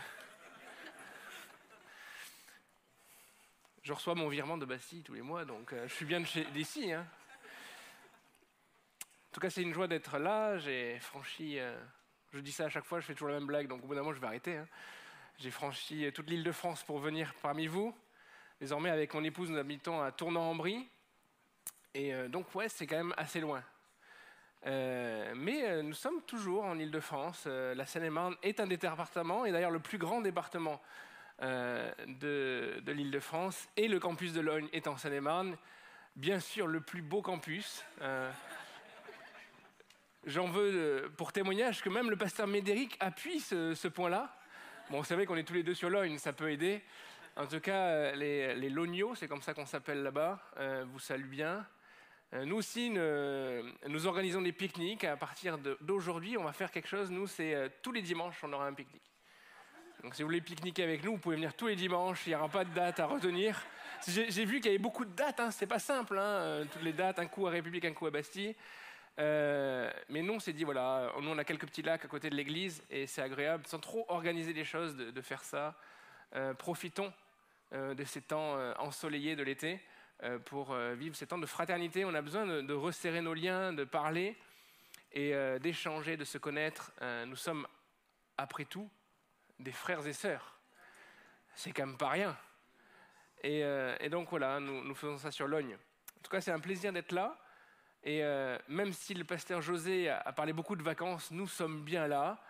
[3.90, 6.22] Je reçois mon virement de Bastille tous les mois, donc euh, je suis bien
[6.54, 6.94] d'ici.
[6.94, 7.08] Hein.
[9.02, 10.60] En tout cas, c'est une joie d'être là.
[10.60, 11.58] J'ai franchi
[12.32, 13.96] je dis ça à chaque fois, je fais toujours la même blague, donc au bout
[13.96, 14.58] d'un moment, je vais arrêter.
[14.58, 14.68] Hein.
[15.40, 17.92] J'ai franchi toute l'île de France pour venir parmi vous.
[18.62, 20.88] Désormais, avec mon épouse, nous habitons à Tournant-en-Brie.
[21.96, 23.64] Et euh, donc, ouais, c'est quand même assez loin.
[24.68, 27.48] Euh, mais euh, nous sommes toujours en île de France.
[27.48, 30.80] la Seine-et-Marne est un des départements, et d'ailleurs le plus grand département
[31.42, 33.68] de, de l'île de France.
[33.78, 35.58] Et le campus de Logne est en Seine-et-Marne.
[36.16, 37.84] Bien sûr, le plus beau campus.
[40.26, 44.36] J'en veux euh, pour témoignage que même le pasteur Médéric appuie ce, point-là.
[44.90, 46.84] Bon, vous savez qu'on est tous les deux sur Logne, ça peut aider.
[47.38, 51.00] En tout cas, euh, les, les Lognos, c'est comme ça qu'on s'appelle là-bas, euh, vous
[51.00, 51.66] saluent bien.
[52.34, 55.06] nous aussi, nous, organisons des pique-niques.
[55.06, 57.10] À partir d'aujourd'hui, on va faire quelque chose.
[57.10, 59.10] Nous, c'est tous les dimanches, on aura un pique-nique.
[60.04, 62.26] Donc, si vous voulez pique-niquer avec nous, vous pouvez venir tous les dimanches.
[62.26, 63.62] Il n'y aura pas de date à retenir.
[64.08, 65.40] J'ai vu qu'il y avait beaucoup de dates.
[65.42, 65.52] Hein.
[65.52, 66.18] C'est pas simple.
[66.18, 66.66] Hein.
[66.72, 68.56] Toutes les dates, un coup à République, un coup à Bastille.
[69.20, 72.30] Euh, mais nous, on s'est dit, voilà, nous, on a quelques petits lacs à côté
[72.30, 75.76] de l'église et c'est agréable, sans trop organiser les choses, de, faire ça.
[76.36, 77.12] Euh, profitons
[77.74, 79.82] euh, de ces temps ensoleillés de l'été
[80.46, 82.04] pour vivre ces temps de fraternité.
[82.04, 84.36] On a besoin de, resserrer nos liens, de parler
[85.14, 86.92] et d'échanger, de se connaître.
[87.26, 87.66] nous sommes,
[88.38, 88.90] après tout,
[89.60, 90.60] des frères et sœurs.
[91.56, 92.38] C'est quand même pas rien.
[93.44, 95.76] Et, donc voilà, nous, nous faisons ça sur Logne.
[95.76, 97.38] En tout cas, c'est un plaisir d'être là.
[98.04, 102.08] Et euh, même si le pasteur José a, parlé beaucoup de vacances, nous sommes bien
[102.08, 102.42] là.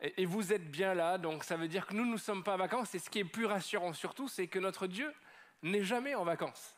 [0.00, 2.58] Et, vous êtes bien là, donc ça veut dire que nous ne sommes pas en
[2.58, 2.94] vacances.
[2.94, 5.12] Et ce qui est plus rassurant surtout, c'est que notre Dieu
[5.62, 6.76] n'est jamais en vacances.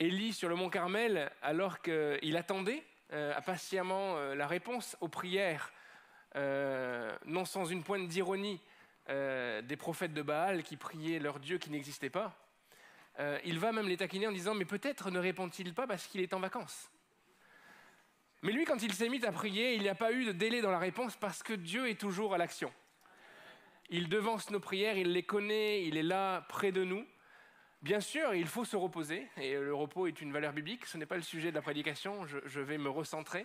[0.00, 5.72] Élie sur le mont Carmel, alors qu'il attendait euh, impatiemment euh, la réponse aux prières,
[6.34, 8.60] non sans une pointe d'ironie,
[9.08, 12.42] des prophètes de Baal qui priaient leur Dieu qui n'existait pas,
[13.18, 16.20] euh, il va même les taquiner en disant Mais peut-être ne répond-il pas parce qu'il
[16.20, 16.90] est en vacances.
[18.42, 20.62] Mais lui, quand il s'est mis à prier, il n'y a pas eu de délai
[20.62, 22.72] dans la réponse parce que Dieu est toujours à l'action.
[23.88, 27.06] Il devance nos prières, il les connaît, il est là près de nous.
[27.82, 31.06] Bien sûr, il faut se reposer, et le repos est une valeur biblique, ce n'est
[31.06, 33.44] pas le sujet de la prédication, je vais me recentrer.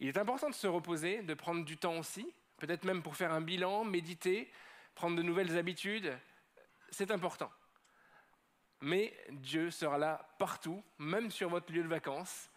[0.00, 3.32] Il est important de se reposer, de prendre du temps aussi, peut-être même pour faire
[3.32, 4.50] un bilan, méditer,
[4.94, 6.12] prendre de nouvelles habitudes,
[6.90, 7.50] c'est important
[8.80, 12.50] mais Dieu sera là partout, même sur votre lieu de vacances,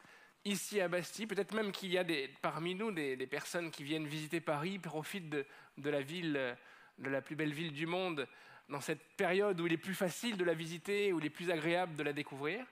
[0.45, 1.27] ici à Bastille.
[1.27, 2.05] Peut-être même qu'il y a
[2.41, 5.45] parmi nous des, personnes qui viennent visiter Paris, profitent de,
[5.77, 6.57] la ville,
[6.97, 8.27] de la plus belle ville du monde,
[8.69, 11.51] dans cette période où il est plus facile de la visiter, où il est plus
[11.51, 12.65] agréable de la découvrir.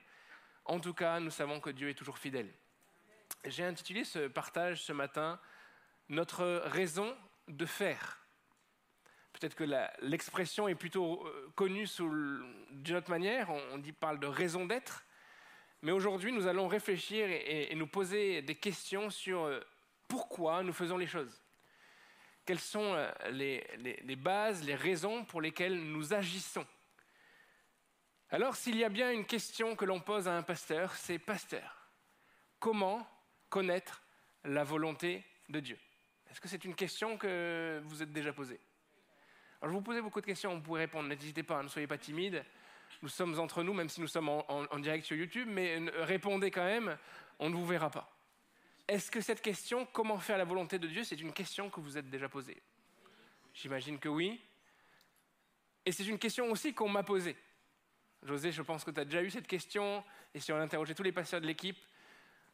[0.64, 2.50] En tout cas, nous savons que Dieu est toujours fidèle.
[3.44, 5.40] J'ai intitulé ce partage ce matin
[6.08, 7.16] Notre raison
[7.48, 8.18] de faire.
[9.32, 9.64] Peut-être que
[10.02, 11.88] l'expression est plutôt euh, connue
[12.70, 15.04] d'une autre manière, on, parle de raison d'être.
[15.80, 19.60] Mais aujourd'hui, nous allons réfléchir et, nous poser des questions sur euh,
[20.06, 21.42] pourquoi nous faisons les choses.
[22.44, 26.66] Quelles sont euh, les bases, les raisons pour lesquelles nous agissons?
[28.30, 31.90] Alors s'il y a bien une question que l'on pose à un pasteur, c'est pasteur,
[32.58, 33.06] comment
[33.52, 34.02] connaître
[34.44, 35.78] la volonté de Dieu
[36.30, 38.58] Est-ce que c'est une question que vous êtes déjà posée?
[39.60, 41.98] Alors je vous posais beaucoup de questions, vous pouvez répondre, n'hésitez pas, ne soyez pas
[41.98, 42.42] timide.
[43.02, 46.64] Nous sommes entre nous, même si nous sommes en, direct sur YouTube, mais répondez quand
[46.64, 46.96] même,
[47.38, 48.10] on ne vous verra pas.
[48.88, 51.98] Est-ce que cette question, comment faire la volonté de Dieu, c'est une question que vous
[51.98, 52.60] êtes déjà posée?
[53.52, 54.40] J'imagine que oui.
[55.84, 57.36] Et c'est une question aussi qu'on m'a posée.
[58.22, 61.02] José, je pense que tu as déjà eu cette question, et si on interrogeait tous
[61.02, 61.78] les pasteurs de l'équipe,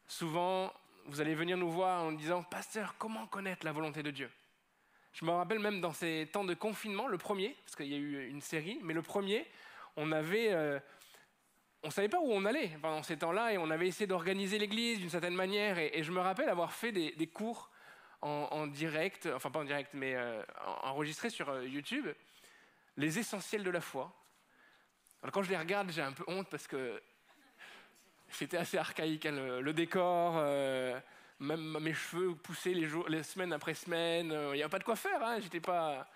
[0.08, 0.72] souvent,
[1.08, 4.30] vous allez venir nous voir en disant, Pasteur, comment connaître la volonté de Dieu?
[5.14, 7.98] Je me rappelle même dans ces temps de confinement, le premier, parce qu'il y a
[7.98, 9.46] eu une série, mais le premier,
[9.96, 10.10] on.
[10.12, 10.78] Euh,
[11.84, 14.98] ne savait pas où on allait pendant ces temps-là et on avait essayé d'organiser l'église
[14.98, 15.78] d'une certaine manière.
[15.78, 17.70] Et, je me rappelle avoir fait des, cours
[18.20, 20.42] en, direct, enfin pas en direct, mais euh,
[20.82, 22.06] enregistrés sur euh, YouTube,
[22.96, 24.12] les essentiels de la foi.
[25.22, 27.00] Alors quand je les regarde, j'ai un peu honte parce que
[28.30, 30.34] c'était assez archaïque, hein, le, décor,
[31.40, 34.26] même mes cheveux poussaient les, jours, les semaines après semaine.
[34.26, 36.06] Il n'y avait pas de quoi faire, hein, j'étais pas.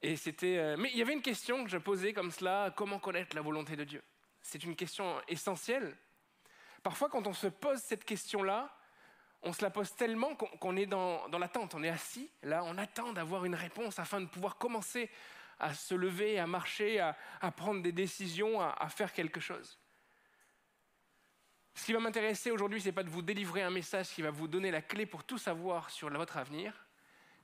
[0.00, 0.76] Et c'était.
[0.76, 3.76] mais il y avait une question que je posais comme cela comment connaître la volonté
[3.76, 4.02] de Dieu?
[4.42, 5.96] C'est une question essentielle.
[6.82, 8.68] Parfois, quand on se pose cette question-là,
[9.42, 11.74] on se la pose tellement qu'on est dans, l'attente.
[11.74, 15.10] On est assis, là, on attend d'avoir une réponse afin de pouvoir commencer
[15.58, 17.14] à se lever, à marcher, à,
[17.52, 19.78] prendre des décisions, à, faire quelque chose.
[21.74, 24.30] Ce qui va m'intéresser aujourd'hui, ce n'est pas de vous délivrer un message qui va
[24.30, 26.86] vous donner la clé pour tout savoir sur votre avenir,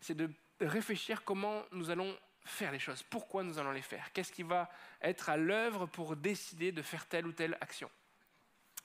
[0.01, 4.33] c'est de réfléchir comment nous allons faire les choses, pourquoi nous allons les faire, qu'est-ce
[4.33, 4.71] qui va
[5.03, 7.91] être à l'œuvre pour décider de faire telle ou telle action.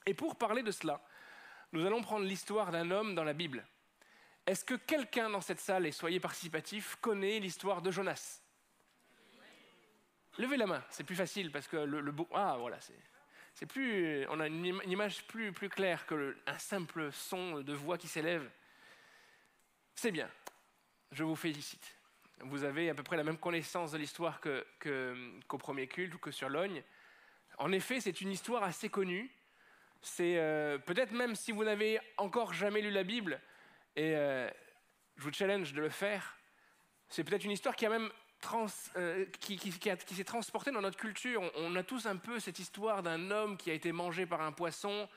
[0.06, 1.02] Et pour parler de cela,
[1.72, 3.66] nous allons prendre l'histoire d'un homme dans la Bible.
[4.46, 8.42] Est-ce que quelqu'un dans cette salle, et soyez participatif, connaît l'histoire de Jonas?
[10.38, 12.28] Levez la main, c'est plus facile parce que le, beau.
[12.34, 12.98] Ah voilà, c'est
[13.62, 14.26] plus.
[14.28, 18.48] On a une, image plus, plus claire que un simple son de voix qui s'élève.
[19.94, 20.28] C'est bien,
[21.12, 21.94] je vous félicite
[22.40, 26.30] vous avez à peu près la même connaissance de l'histoire qu'au premier culte ou que
[26.30, 26.82] sur Logne.
[27.58, 29.30] En effet, c'est une histoire assez connue.
[30.02, 33.40] C'est euh, peut-être même si vous n'avez encore jamais lu la Bible,
[33.96, 34.50] et euh,
[35.16, 36.36] je vous challenge de le faire,
[37.08, 38.10] c'est peut-être une histoire qui a même
[38.96, 41.42] euh, qui, s'est transportée dans notre culture.
[41.56, 44.52] On, a tous un peu cette histoire d'un homme qui a été mangé par un
[44.52, 45.08] poisson.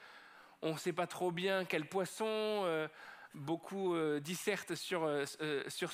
[0.62, 2.90] On ne sait pas trop bien quel poisson
[3.38, 5.92] beaucoup euh, dissertent sur, euh, euh, sur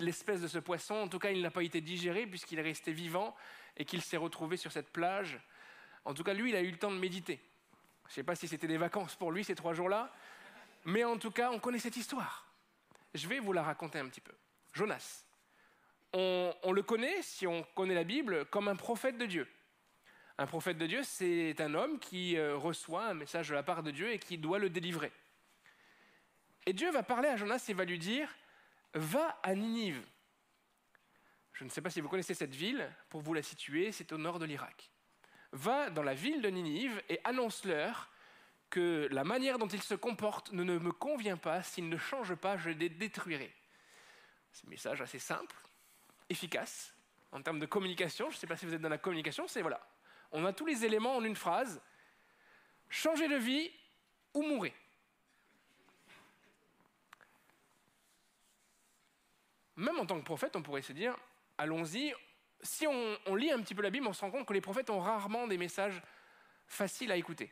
[0.00, 0.94] l'espèce de ce poisson.
[0.94, 3.34] En tout cas, il n'a pas été digéré puisqu'il est resté vivant
[3.76, 5.38] et qu'il s'est retrouvé sur cette plage.
[6.04, 7.40] En tout cas, lui, il a eu le temps de méditer.
[8.06, 10.12] Je ne sais pas si c'était des vacances pour lui ces trois jours-là,
[10.84, 12.46] mais en tout cas, on connaît cette histoire.
[13.14, 14.32] Je vais vous la raconter un petit peu.
[14.72, 15.24] Jonas.
[16.16, 19.48] On, le connaît, si on connaît la Bible, comme un prophète de Dieu.
[20.38, 23.90] Un prophète de Dieu, c'est un homme qui reçoit un message de la part de
[23.90, 25.12] Dieu et qui doit le délivrer.
[26.66, 28.28] Et Dieu va parler à Jonas et va lui dire,
[28.94, 30.00] va à Ninive.
[31.52, 34.18] Je ne sais pas si vous connaissez cette ville, pour vous la situer, c'est au
[34.18, 34.90] nord de l'Irak.
[35.52, 38.10] Va dans la ville de Ninive et annonce-leur
[38.70, 42.56] que la manière dont ils se comportent ne, me convient pas, s'ils ne changent pas,
[42.56, 43.54] je les détruirai.
[44.50, 45.54] C'est un message assez simple,
[46.28, 46.94] efficace,
[47.32, 48.30] en termes de communication.
[48.30, 49.86] Je ne sais pas si vous êtes dans la communication, c'est voilà.
[50.32, 51.80] On a tous les éléments en une phrase.
[52.88, 53.70] Changer de vie
[54.34, 54.72] ou mourir.
[59.76, 61.16] même en tant que prophète, on pourrait se dire,
[61.58, 62.14] allons-y,
[62.62, 64.90] si on, lit un petit peu la Bible, on se rend compte que les prophètes
[64.90, 66.00] ont rarement des messages
[66.66, 67.50] faciles à écouter.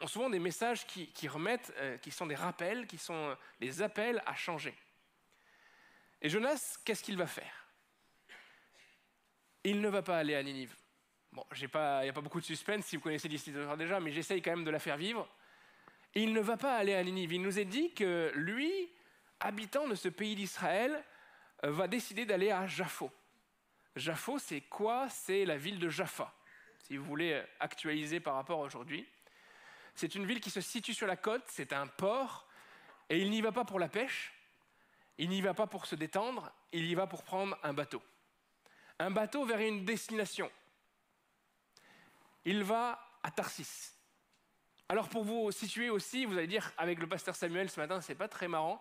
[0.00, 4.22] Ont souvent des messages qui, remettent, euh, qui sont des rappels, qui sont des appels
[4.26, 4.74] à changer.
[6.20, 7.66] Et Jonas, qu'est-ce qu'il va faire?
[9.64, 10.74] Il ne va pas aller à Ninive.
[11.32, 11.66] Bon, il n'y
[12.08, 14.70] a pas beaucoup de suspense si vous connaissez l'histoire déjà, mais j'essaye quand même de
[14.70, 15.28] la faire vivre.
[16.14, 17.34] Il ne va pas aller à Ninive.
[17.34, 18.90] Il nous est dit que lui,
[19.40, 21.04] habitant de ce pays d'Israël,
[21.64, 23.10] euh, va décider d'aller à Jaffo.
[23.94, 25.08] Jaffo, c'est quoi?
[25.08, 26.32] C'est la ville de Jaffa,
[26.78, 29.06] si vous voulez euh, actualiser par rapport à aujourd'hui.
[29.94, 32.48] C'est une ville qui se situe sur la côte, c'est un port,
[33.10, 34.32] et il n'y va pas pour la pêche,
[35.18, 38.02] il n'y va pas pour se détendre, il y va pour prendre un bateau.
[38.98, 40.50] Un bateau vers une destination.
[42.44, 43.94] Il va à Tarsis.
[44.88, 48.14] Alors pour vous situer aussi, vous allez dire avec le pasteur Samuel ce matin, c'est
[48.14, 48.80] pas très marrant,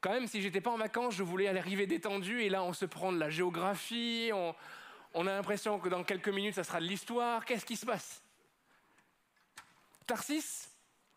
[0.00, 2.86] quand même, si j'étais pas en vacances, je voulais arriver détendu, et là, on se
[2.86, 7.44] prend de la géographie, on, a l'impression que dans quelques minutes, ça sera de l'histoire.
[7.44, 8.22] Qu'est-ce qui se passe?
[10.06, 10.70] Tarsis,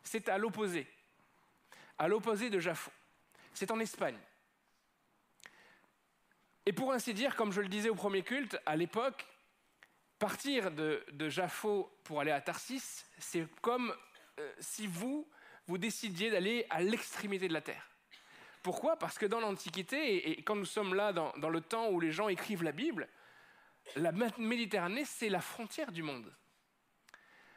[0.04, 0.86] c'est à l'opposé,
[1.98, 2.92] à l'opposé de Jaffo.
[3.54, 4.18] C'est en Espagne.
[6.66, 9.26] Et pour ainsi dire, comme je le disais au premier culte, à l'époque,
[10.18, 13.94] partir de, de Jaffo pour aller à Tarsis, c'est comme
[14.40, 15.28] euh, si vous,
[15.68, 17.90] vous décidiez d'aller à l'extrémité de la terre.
[18.62, 18.98] Pourquoi?
[18.98, 22.14] Parce que dans l'Antiquité, et, quand nous sommes là dans, dans le temps où les
[22.14, 23.10] gens écrivent la Bible,
[23.98, 26.34] la Méditerranée, c'est la frontière du monde.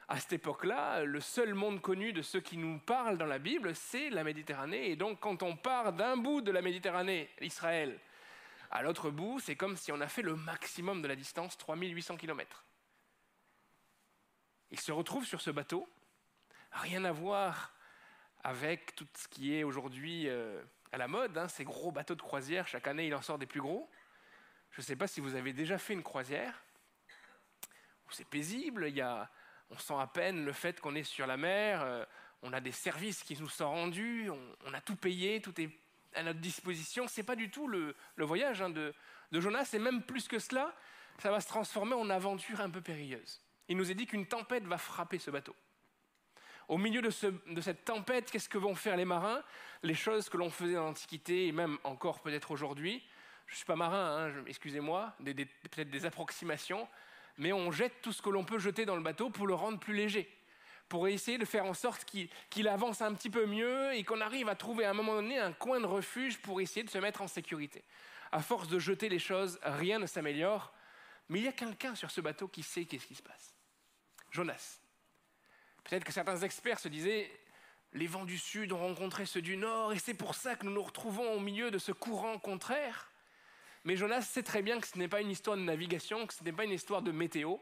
[0.08, 3.74] À cette époque-là, le seul monde connu de ceux qui nous parlent dans la Bible,
[3.74, 4.90] c'est la Méditerranée.
[4.90, 7.98] Et donc, quand on part d'un bout de la Méditerranée, Israël,
[8.70, 12.16] à l'autre bout, c'est comme si on a fait le maximum de la distance, 3800
[12.18, 12.64] km.
[14.70, 15.88] Il se retrouve sur ce bateau,
[16.70, 17.72] rien à voir
[18.44, 22.22] avec tout ce qui est aujourd'hui euh, à la mode, hein, ces gros bateaux de
[22.22, 23.90] croisière, chaque année il en sort des plus gros.
[24.70, 26.62] Je ne sais pas si vous avez déjà fait une croisière,
[28.10, 29.28] c'est paisible, il y a,
[29.70, 32.04] on sent à peine le fait qu'on est sur la mer, euh,
[32.42, 34.30] on a des services qui nous sont rendus,
[34.64, 35.70] on, a tout payé, tout est
[36.14, 37.08] à notre disposition.
[37.08, 38.94] C'est pas du tout le, voyage hein, de,
[39.32, 40.74] Jonas, et même plus que cela,
[41.18, 43.40] ça va se transformer en aventure un peu périlleuse.
[43.68, 45.56] Il nous est dit qu'une tempête va frapper ce bateau.
[46.68, 49.42] Au milieu de, cette tempête, qu'est-ce que vont faire les marins?
[49.82, 53.02] Les choses que l'on faisait dans l'Antiquité et même encore peut-être aujourd'hui.
[53.46, 56.88] Je ne suis pas marin, hein, excusez-moi, peut-être des approximations,
[57.38, 59.78] mais on jette tout ce que l'on peut jeter dans le bateau pour le rendre
[59.78, 60.28] plus léger,
[60.88, 64.48] pour essayer de faire en sorte qu'il avance un petit peu mieux et qu'on arrive
[64.48, 67.22] à trouver à un moment donné un coin de refuge pour essayer de se mettre
[67.22, 67.82] en sécurité.
[68.32, 70.72] À force de jeter les choses, rien ne s'améliore,
[71.28, 73.54] mais il y a quelqu'un sur ce bateau qui sait qu'est-ce qui se passe.
[74.30, 74.80] Jonas.
[75.84, 77.30] Peut-être que certains experts se disaient,
[77.92, 80.72] les vents du sud ont rencontré ceux du nord, et c'est pour ça que nous
[80.72, 83.10] nous retrouvons au milieu de ce courant contraire.
[83.86, 86.42] Mais Jonas sait très bien que ce n'est pas une histoire de navigation, que ce
[86.42, 87.56] n'est pas une histoire de météo,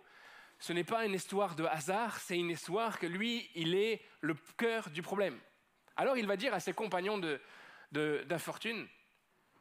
[0.59, 4.35] ce n'est pas une histoire de hasard, c'est une histoire que lui, il est le
[4.57, 5.39] cœur du problème.
[5.97, 7.21] Alors il va dire à ses compagnons
[7.93, 8.89] d'infortune,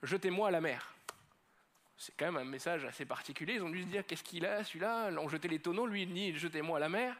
[0.03, 0.95] jetez-moi à la mer.
[1.97, 3.55] C'est quand même un message assez particulier.
[3.55, 5.09] Ils ont dû se dire, qu'est-ce qu'il a, celui-là?
[5.19, 7.19] On jeté les tonneaux, lui, il dit, jetez-moi à la mer,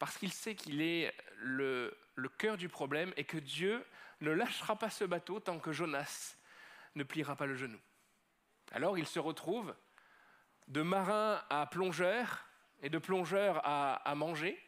[0.00, 3.84] parce qu'il sait qu'il est le, le cœur du problème et que Dieu
[4.20, 6.34] ne lâchera pas ce bateau tant que Jonas
[6.96, 7.78] ne pliera pas le genou.
[8.72, 9.74] Alors il se retrouve
[10.68, 12.46] de marin à plongeur
[12.80, 14.58] et de plongeur à, manger.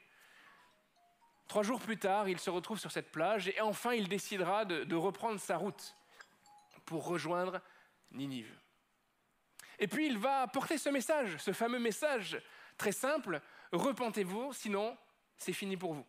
[1.49, 4.85] Trois jours plus tard, il se retrouve sur cette plage et enfin il décidera de,
[4.85, 5.97] de reprendre sa route
[6.85, 7.61] pour rejoindre
[8.13, 8.55] Ninive.
[9.79, 12.41] Et puis il va porter ce message, ce fameux message
[12.77, 13.41] très simple,
[13.73, 14.97] repentez-vous, sinon
[15.37, 16.07] c'est fini pour vous.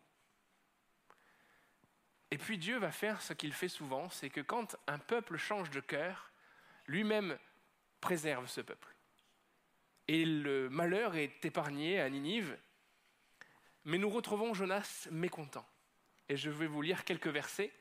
[2.30, 5.70] Et puis Dieu va faire ce qu'il fait souvent, c'est que quand un peuple change
[5.70, 6.30] de cœur,
[6.86, 7.38] lui-même
[8.00, 8.94] préserve ce peuple.
[10.08, 12.56] Et le malheur est épargné à Ninive,
[13.84, 15.66] mais nous retrouvons Jonas mécontent.
[16.28, 17.72] Et je vais vous lire quelques versets.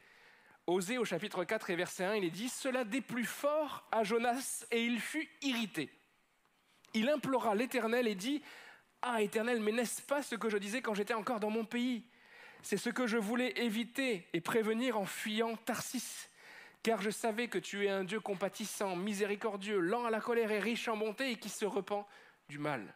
[0.68, 4.66] Osée au chapitre 4 et verset 1, il est dit Cela déplut fort à Jonas
[4.72, 5.92] et il fut irrité.
[6.94, 8.42] Il implora l'Éternel et dit
[9.02, 12.04] Ah, Éternel, mais n'est-ce pas ce que je disais quand j'étais encore dans mon pays?
[12.64, 16.30] C'est ce que je voulais éviter et prévenir en fuyant Tarsis
[16.86, 20.60] car je savais que tu es un Dieu compatissant, miséricordieux, lent à la colère et
[20.60, 22.06] riche en bonté et qui se repent
[22.48, 22.94] du mal.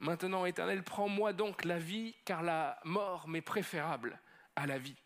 [0.00, 4.18] Maintenant, Éternel, prends-moi donc la vie, car la mort m'est préférable
[4.56, 4.96] à la vie.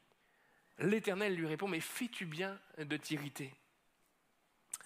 [0.78, 3.52] L'Éternel lui répond, mais fais-tu bien de t'irriter?
[4.70, 4.76] Je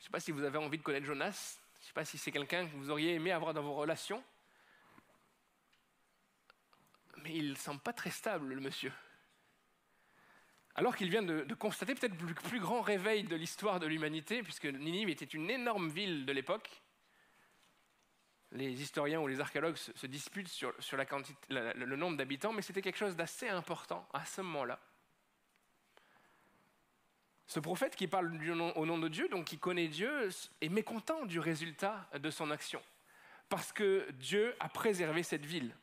[0.00, 2.16] ne sais pas si vous avez envie de connaître Jonas, je ne sais pas si
[2.16, 4.24] c'est quelqu'un que vous auriez aimé avoir dans vos relations,
[7.18, 8.94] mais il ne semble pas très stable, le monsieur
[10.76, 14.66] alors qu'il vient de, constater peut-être le plus grand réveil de l'histoire de l'humanité, puisque
[14.66, 16.82] Ninive était une énorme ville de l'époque.
[18.52, 20.72] Les historiens ou les archéologues se, disputent sur,
[21.48, 24.80] le nombre d'habitants, mais c'était quelque chose d'assez important à ce moment-là.
[27.46, 28.32] Ce prophète qui parle
[28.74, 32.82] au nom de Dieu, donc qui connaît Dieu, est mécontent du résultat de son action,
[33.48, 35.76] parce que Dieu a préservé cette ville.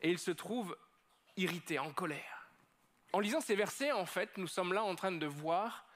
[0.00, 0.76] Et il se trouve
[1.36, 2.35] irrité, en colère.
[3.12, 5.86] En lisant ces versets, en fait, nous sommes là en train de voir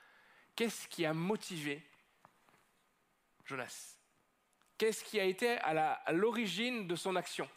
[0.57, 1.83] qu'est-ce qui a motivé
[3.45, 3.97] Jonas.
[4.79, 7.49] Qu'est-ce qui a été à l'origine de son action?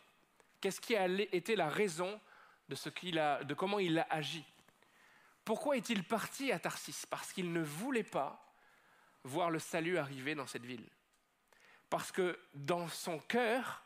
[0.59, 2.19] Qu'est-ce qui a été la raison
[2.67, 4.43] de, comment il a agi?
[5.45, 7.05] Pourquoi est-il parti à Tarsis?
[7.09, 8.43] Parce qu'il ne voulait pas
[9.23, 10.87] voir le salut arriver dans cette ville.
[11.89, 13.82] Parce que dans son cœur,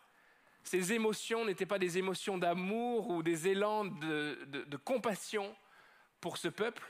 [0.68, 5.56] ses émotions n'étaient pas des émotions d'amour ou des élans de, compassion
[6.20, 6.84] pour ce peuple,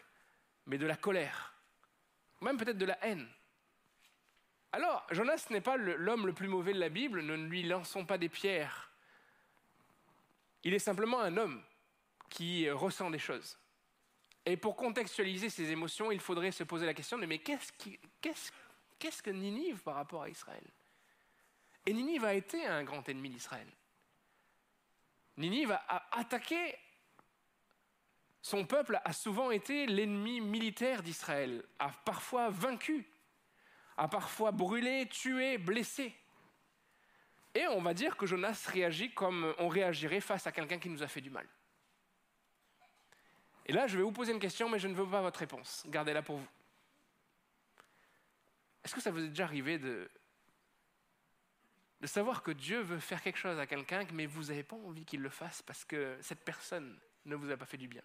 [0.65, 1.53] mais de la colère,
[2.41, 3.27] même peut-être de la haine.
[4.71, 8.17] Alors, Jonas n'est pas l'homme le plus mauvais de la Bible, ne lui lançons pas
[8.17, 8.91] des pierres.
[10.63, 11.63] Il est simplement un homme
[12.29, 13.57] qui ressent des choses.
[14.45, 17.71] Et pour contextualiser ses émotions, il faudrait se poser la question de mais qu'est-ce
[18.99, 20.63] Qu'est-ce que Ninive par rapport à Israël?
[21.87, 23.67] Et Ninive a été un grand ennemi d'Israël.
[25.37, 26.77] Ninive a attaqué
[28.41, 33.05] son peuple a souvent été l'ennemi militaire d'Israël, a parfois vaincu,
[33.97, 36.15] a parfois brûlé, tué, blessé.
[37.55, 41.03] Et on va dire que Jonas réagit comme on réagirait face à quelqu'un qui nous
[41.03, 41.47] a fait du mal.
[43.65, 45.83] Et là, je vais vous poser une question, mais je ne veux pas votre réponse.
[45.87, 46.47] Gardez-la pour vous.
[48.83, 50.09] Est-ce que ça vous est déjà arrivé de,
[52.01, 55.05] de savoir que Dieu veut faire quelque chose à quelqu'un, mais vous n'avez pas envie
[55.05, 58.03] qu'il le fasse parce que cette personne ne vous a pas fait du bien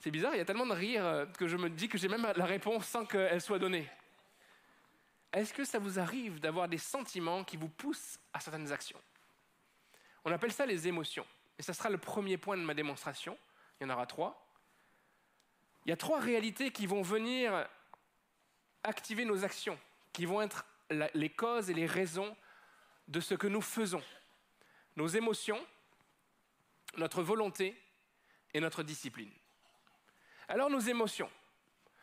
[0.00, 2.08] c'est bizarre, il y a tellement de rire euh, que je me dis que j'ai
[2.08, 3.88] même la réponse sans qu'elle soit donnée.
[5.32, 9.00] Est-ce que ça vous arrive d'avoir des sentiments qui vous poussent à certaines actions?
[10.24, 11.26] On appelle ça les émotions.
[11.58, 13.36] Et ça sera le premier point de ma démonstration.
[13.80, 14.46] Il y en aura trois.
[15.84, 17.68] Il y a trois réalités qui vont venir
[18.84, 19.78] activer nos actions,
[20.12, 20.64] qui vont être
[21.14, 22.34] les causes et les raisons
[23.08, 24.02] de ce que nous faisons.
[24.96, 25.64] Nos émotions,
[26.96, 27.76] notre volonté
[28.54, 29.30] et notre discipline.
[30.48, 31.30] Alors nos émotions.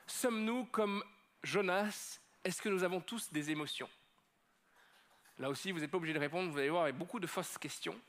[0.07, 1.03] Sommes-nous comme
[1.43, 2.19] Jonas?
[2.43, 3.89] Est-ce que nous avons tous des émotions?
[5.39, 7.57] Là aussi, vous n'êtes pas obligé de répondre, vous allez voir avec beaucoup de fausses
[7.57, 7.99] questions.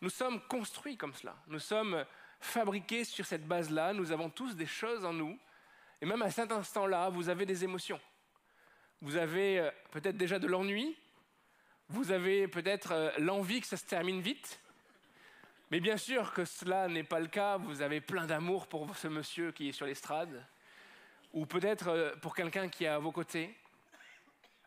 [0.00, 1.36] Nous sommes construits comme cela.
[1.46, 2.04] Nous sommes
[2.40, 3.92] fabriqués sur cette base-là.
[3.92, 5.38] Nous avons tous des choses en nous.
[6.00, 8.00] Et même à cet instant-là, vous avez des émotions.
[9.00, 10.96] Vous avez euh, peut-être déjà de l'ennui.
[11.88, 14.60] Vous avez peut-être euh, l'envie que ça se termine vite.
[15.70, 17.58] Mais bien sûr que cela n'est pas le cas.
[17.58, 20.44] Vous avez plein d'amour pour ce monsieur qui est sur l'estrade.
[21.32, 23.54] Ou peut-être euh, pour quelqu'un qui est à vos côtés.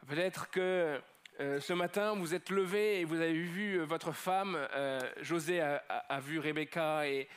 [0.07, 1.01] Peut-être que
[1.41, 4.57] euh, ce matin, vous êtes levé et vous avez vu votre femme.
[5.21, 7.27] José a, vu Rebecca et,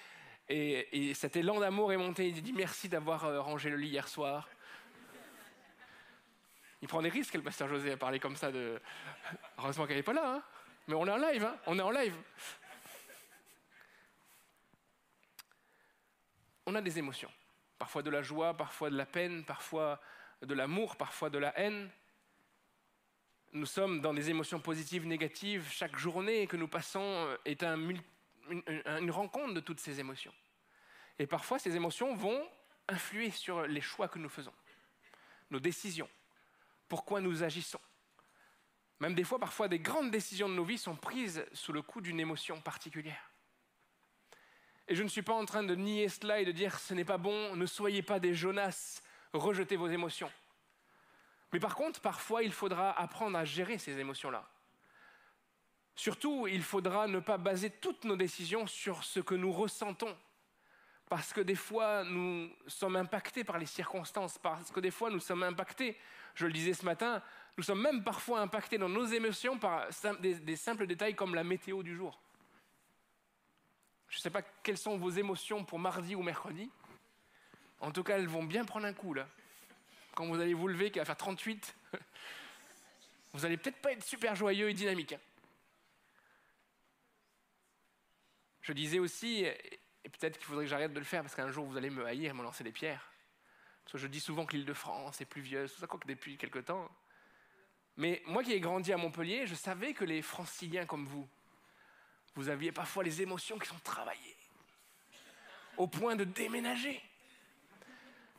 [1.15, 2.29] cet élan d'amour est monté.
[2.29, 4.49] Il dit merci d'avoir rangé le lit hier soir.
[6.83, 8.51] Il prend des risques, le pasteur José, à parler comme ça.
[9.59, 10.43] Heureusement qu'elle n'est pas là, hein.
[10.89, 12.15] Mais on est en live, hein on est en live.
[16.67, 17.31] on a des émotions.
[17.79, 20.01] Parfois de la joie, parfois de la peine, parfois
[20.43, 21.91] de l'amour, parfois de la haine.
[23.53, 25.69] Nous sommes dans des émotions positives, négatives.
[25.71, 30.33] Chaque journée que nous passons est une, rencontre de toutes ces émotions.
[31.19, 32.49] Et parfois, ces émotions vont
[32.89, 34.53] influer sur les choix que nous faisons,
[35.51, 36.09] nos décisions,
[36.93, 37.81] pourquoi nous agissons.
[39.01, 42.03] Même des fois, parfois, des grandes décisions de nos vies sont prises sous le coup
[42.03, 43.33] d'une émotion particulière.
[44.89, 47.07] Et je ne suis pas en train de nier cela et de dire ce n'est
[47.07, 49.01] pas bon, ne soyez pas des Jonas,
[49.33, 50.31] rejetez vos émotions.
[51.55, 54.47] Mais par contre, parfois, il faudra apprendre à gérer ces émotions-là.
[55.97, 60.15] Surtout, il faudra ne pas baser toutes nos décisions sur ce que nous ressentons.
[61.13, 65.21] Parce que des fois, nous sommes impactés par les circonstances, parce que des fois, nous
[65.21, 65.99] sommes impactés,
[66.35, 67.23] je le disais ce matin,
[67.59, 69.89] nous sommes même parfois impactés dans nos émotions par
[70.21, 72.19] des, simples détails comme la météo du jour.
[74.09, 76.71] Je ne sais pas quelles sont vos émotions pour mardi ou mercredi.
[77.81, 79.29] En tout cas, elles vont bien prendre un coup là.
[80.15, 81.77] Quand vous allez vous lever, qui va faire 38,
[83.35, 85.13] vous n'allez peut-être pas être super joyeux et dynamique.
[85.13, 85.21] Hein.
[88.63, 89.45] Je disais aussi,
[90.05, 92.05] et peut-être qu'il faudrait que j'arrête de le faire parce qu'un jour vous allez me
[92.05, 93.13] haïr et me lancer des pierres.
[93.95, 96.61] Je dis souvent que l'île de France est pluvieuse, tout ça, quoi que depuis quelque
[96.61, 96.91] temps.
[97.97, 101.29] Mais moi qui ai grandi à Montpellier, je savais que les franciliens comme vous,
[102.35, 104.37] vous aviez parfois les émotions qui sont travaillées,
[105.77, 107.03] au point de déménager.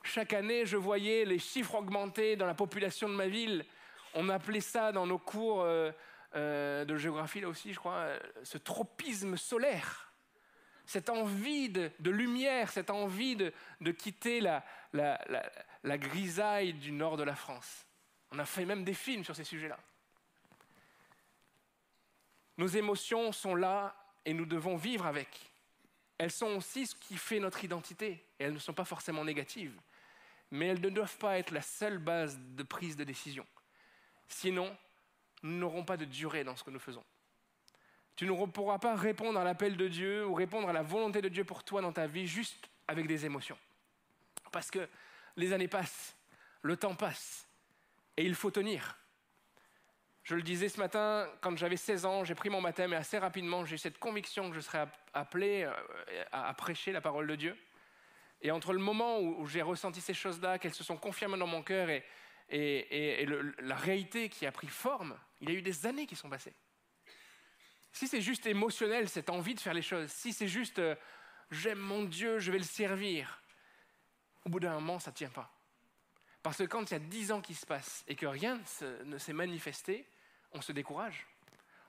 [0.02, 3.64] Chaque année, je voyais les chiffres augmenter dans la population de ma ville.
[4.16, 5.92] On appelait ça dans nos cours euh,
[6.36, 10.13] euh, de géographie, là aussi, je crois, euh, ce tropisme solaire.
[10.86, 14.64] Cette envie de, lumière, cette envie de, quitter la,
[15.84, 17.86] grisaille du nord de la France.
[18.32, 19.80] On a fait même des films sur ces sujets-là.
[22.58, 25.52] Nos émotions sont là et nous devons vivre avec.
[26.18, 28.26] Elles sont aussi ce qui fait notre identité.
[28.40, 29.80] Et elles ne sont pas forcément négatives.
[30.52, 33.46] Mais elles ne doivent pas être la seule base de prise de décision.
[34.28, 34.76] Sinon,
[35.42, 37.04] nous n'aurons pas de durée dans ce que nous faisons.
[38.16, 41.30] Tu ne pourras pas répondre à l'appel de Dieu ou répondre à la volonté de
[41.30, 43.58] Dieu pour toi dans ta vie juste avec des émotions.
[44.52, 44.88] Parce que
[45.36, 46.16] les années passent,
[46.62, 47.48] le temps passe,
[48.18, 48.98] et il faut tenir.
[50.24, 53.18] Je le disais ce matin, quand j'avais 16 ans, j'ai pris mon baptême et assez
[53.18, 57.36] rapidement, j'ai eu cette conviction que je serais appelé euh, à prêcher la parole de
[57.36, 57.58] Dieu.
[58.42, 61.64] Et entre le moment où j'ai ressenti ces choses-là, qu'elles se sont confirmées dans mon
[61.64, 62.04] cœur et,
[62.50, 63.26] et,
[63.60, 66.54] la réalité qui a pris forme, il y a eu des années qui sont passées.
[67.94, 70.96] Si c'est juste émotionnel, cette envie de faire les choses, si c'est juste euh,
[71.52, 73.42] j'aime mon Dieu, je vais le servir,
[74.46, 75.52] au bout d'un moment, ça ne tient pas.
[76.42, 78.60] Parce que quand il y a dix ans qui se passent et que rien
[79.06, 80.06] ne s'est manifesté,
[80.52, 81.26] on se décourage.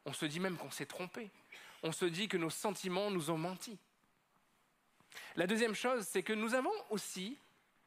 [0.05, 1.31] On se dit même qu'on s'est trompé.
[1.83, 3.79] On se dit que nos sentiments nous ont menti.
[5.37, 7.39] La deuxième chose, c'est que nous avons aussi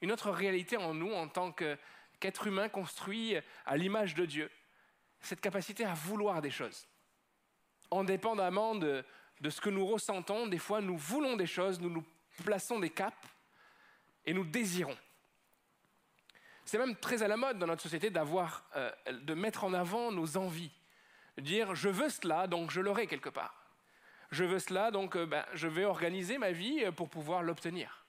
[0.02, 4.52] une autre réalité en nous en tant qu'être humain construit à l'image de Dieu.
[5.22, 6.86] Cette capacité à vouloir des choses.
[7.92, 9.04] Indépendamment de,
[9.50, 12.04] ce que nous ressentons, des fois nous voulons des choses, nous nous
[12.44, 13.16] plaçons des caps
[14.26, 14.98] et nous désirons.
[16.66, 20.36] C'est même très à la mode dans notre société euh, de mettre en avant nos
[20.36, 20.72] envies,
[21.38, 23.68] de dire je veux cela, donc je l'aurai quelque part.
[24.32, 28.06] Je veux cela, donc euh, ben, je vais organiser ma vie euh, pour pouvoir l'obtenir.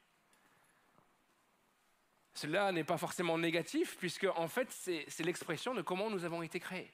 [2.35, 6.61] Cela n'est pas forcément négatif, puisque en fait c'est l'expression de comment nous avons été
[6.61, 6.93] créés.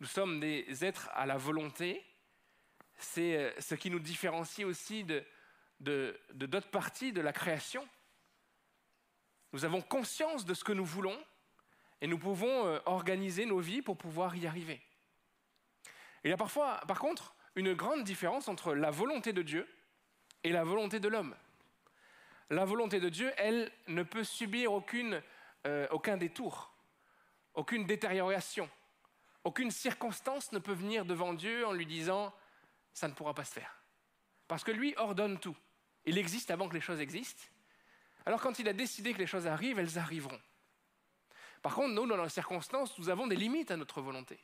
[0.00, 2.04] Nous sommes des êtres à la volonté.
[2.98, 5.24] C'est ce qui nous différencie aussi de
[5.80, 7.86] d'autres parties de la création.
[9.52, 11.18] Nous avons conscience de ce que nous voulons
[12.00, 14.80] et nous pouvons euh, organiser nos vies pour pouvoir y arriver.
[16.24, 19.66] Il y a parfois, par contre, une grande différence entre la volonté de Dieu
[20.44, 21.34] et la volonté de l'homme.
[22.50, 24.70] La volonté de Dieu, elle, ne peut subir
[25.66, 26.72] euh, aucun détour,
[27.54, 28.68] aucune détérioration,
[29.46, 32.28] aucune circonstance ne peut venir devant Dieu en lui disant⁇
[32.92, 33.80] ça ne pourra pas se faire⁇
[34.48, 35.56] Parce que lui ordonne tout.
[36.04, 37.44] Il existe avant que les choses existent,
[38.26, 40.40] alors quand il a décidé que les choses arrivent, elles arriveront.
[41.62, 44.38] Par contre, nous, dans nos circonstances, nous avons des limites à notre volonté.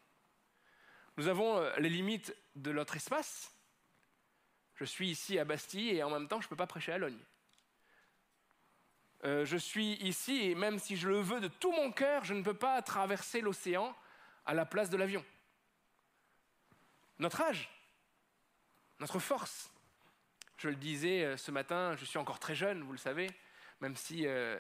[1.17, 3.53] Nous avons euh, les limites de notre espace.
[4.77, 6.99] Je suis ici à Bastille et en même temps, je ne peux pas prêcher à
[6.99, 7.19] Logne.
[9.25, 12.35] Euh, je suis ici et même si je le veux de tout mon cœur, je
[12.35, 13.95] ne peux pas traverser l'océan
[14.45, 15.25] à la place de l'avion.
[17.19, 17.71] Notre âge,
[19.01, 19.71] notre force.
[20.57, 23.31] Je le disais euh, ce matin, je suis encore très jeune, vous le savez
[23.83, 24.57] même si euh,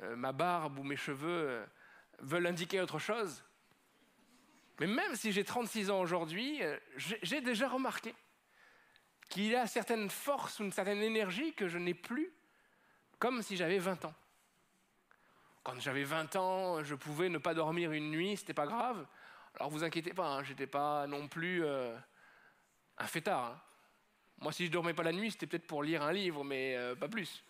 [0.00, 1.64] euh, ma barbe ou mes cheveux
[2.20, 3.44] veulent indiquer autre chose.
[4.80, 6.60] Mais même si j'ai 36 ans aujourd'hui,
[6.96, 8.14] j'ai déjà remarqué
[9.28, 12.32] qu'il y a certaines forces ou une certaine énergie que je n'ai plus
[13.18, 14.14] comme si j'avais 20 ans.
[15.66, 19.04] Quand j'avais 20 ans, je pouvais ne pas dormir une nuit, c'était pas grave.
[19.56, 23.46] Alors vous inquiétez pas, hein, j'étais pas non plus un fêtard.
[23.46, 23.60] Hein.
[24.38, 27.08] Moi, si je dormais pas la nuit, c'était peut-être pour lire un livre, mais pas
[27.08, 27.42] plus.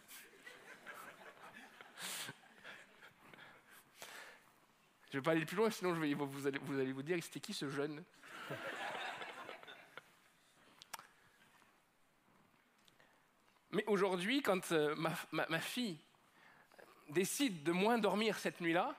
[5.11, 7.41] Je ne vais pas aller plus loin, sinon vous, allez, vous allez vous dire, c'était
[7.41, 8.03] qui ce jeune?
[13.73, 14.95] Mais aujourd'hui, quand euh,
[15.33, 15.99] ma, fille
[17.09, 18.95] décide de moins dormir cette nuit-là,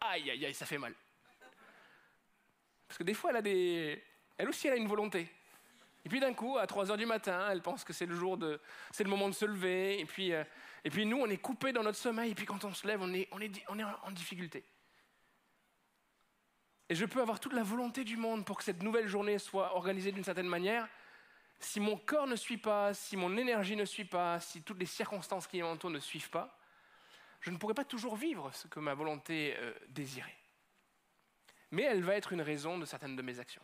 [0.00, 0.94] aïe, aïe, aïe, ça fait mal.
[2.86, 4.02] Parce que des fois, elle, a des...
[4.36, 5.28] elle aussi, elle a une volonté.
[6.04, 8.36] Et puis d'un coup, à 3 heures du matin, elle pense que c'est le jour
[8.36, 8.60] de,
[8.92, 9.98] c'est le moment de se lever.
[9.98, 10.44] Et puis, euh,
[10.84, 12.30] et puis nous, on est coupé dans notre sommeil.
[12.30, 14.64] Et puis quand on se lève, on est, on est, on est en difficulté.
[16.88, 19.74] Et je peux avoir toute la volonté du monde pour que cette nouvelle journée soit
[19.74, 20.86] organisée d'une certaine manière.
[21.58, 24.86] Si mon corps ne suit pas, si mon énergie ne suit pas, si toutes les
[24.86, 26.56] circonstances qui m'entourent ne suivent pas,
[27.40, 30.36] je ne pourrai pas toujours vivre ce que ma volonté euh, désirait.
[31.70, 33.62] Mais elle va être une raison de certaines de mes actions.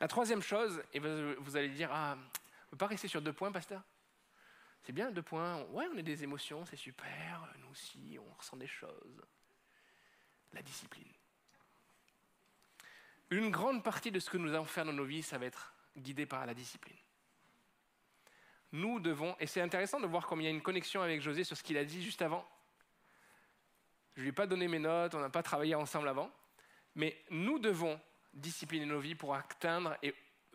[0.00, 3.52] La troisième chose, et vous allez dire, ah, ne peut pas rester sur deux points,
[3.52, 3.82] pasteur?
[4.82, 8.56] C'est bien deux points, ouais, on a des émotions, c'est super, nous aussi, on ressent
[8.56, 9.22] des choses.
[10.52, 11.12] La discipline.
[13.30, 15.74] Une grande partie de ce que nous allons faire dans nos vies, ça va être
[15.96, 16.98] guidé par la discipline.
[18.72, 21.44] Nous devons, et c'est intéressant de voir combien il y a une connexion avec José
[21.44, 22.46] sur ce qu'il a dit juste avant.
[24.14, 26.30] Je ne lui ai pas donné mes notes, on n'a pas travaillé ensemble avant,
[26.94, 28.00] mais nous devons
[28.32, 30.14] discipliner nos vies pour atteindre et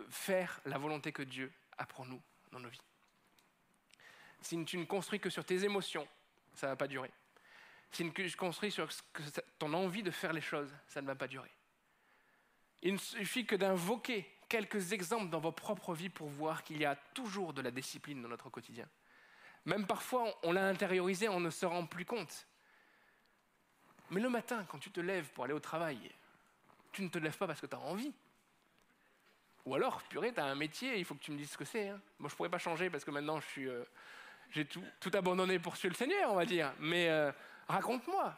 [0.09, 2.81] faire la volonté que Dieu a pour nous dans nos vies.
[4.41, 6.07] Si tu ne construis que sur tes émotions,
[6.53, 7.11] ça ne va pas durer.
[7.91, 8.87] Si tu construis sur
[9.57, 11.51] ton envie de faire les choses, ça ne va pas durer.
[12.81, 16.85] Il ne suffit que d'invoquer quelques exemples dans vos propres vies pour voir qu'il y
[16.85, 18.87] a toujours de la discipline dans notre quotidien.
[19.65, 22.47] Même parfois, on l'a intériorisé, on ne se rend plus compte.
[24.11, 25.97] Mais le matin, quand tu te lèves pour aller au travail,
[26.91, 28.13] tu ne te lèves pas parce que tu as envie.
[29.65, 31.65] Ou alors, purée, tu as un métier, il faut que tu me dises ce que
[31.65, 31.89] c'est.
[31.89, 32.01] Hein.
[32.17, 33.85] Moi, je ne pourrais pas changer parce que maintenant, euh,
[34.51, 34.83] j'ai tout,
[35.13, 36.73] abandonné pour suivre le Seigneur, on va dire.
[36.79, 37.31] Mais euh,
[37.67, 38.35] raconte-moi.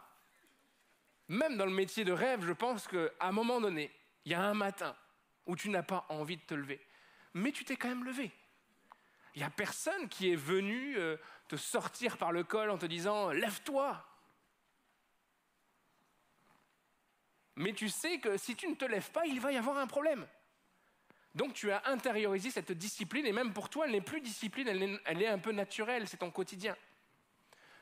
[1.30, 3.90] Même dans le métier de rêve, je pense qu'à un moment donné,
[4.26, 4.96] il y a un matin
[5.46, 6.86] où tu n'as pas envie de te lever,
[7.34, 8.32] mais tu t'es quand même levé.
[9.34, 11.16] Il n'y a personne qui est venu euh,
[11.48, 14.06] te sortir par le col en te disant Lève-toi
[17.62, 19.86] Mais tu sais que si tu ne te lèves pas, il va y avoir un
[19.86, 20.26] problème.
[21.36, 24.68] Donc tu as intériorisé cette discipline, et même pour toi, elle n'est plus discipline,
[25.06, 26.76] elle est, un peu naturelle, c'est ton quotidien.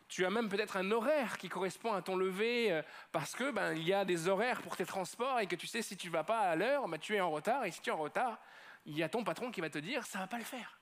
[0.10, 3.74] Tu as même peut-être un horaire qui correspond à ton lever euh, parce que ben,
[3.74, 6.14] il y a des horaires pour tes transports et que tu sais si tu ne
[6.14, 8.40] vas pas à l'heure, ben, tu es en retard et si tu es en retard,
[8.86, 10.80] il y a ton patron qui va te dire ça va pas le faire.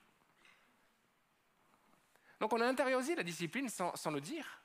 [2.40, 4.62] Donc on a intériorisé la discipline sans, sans le dire,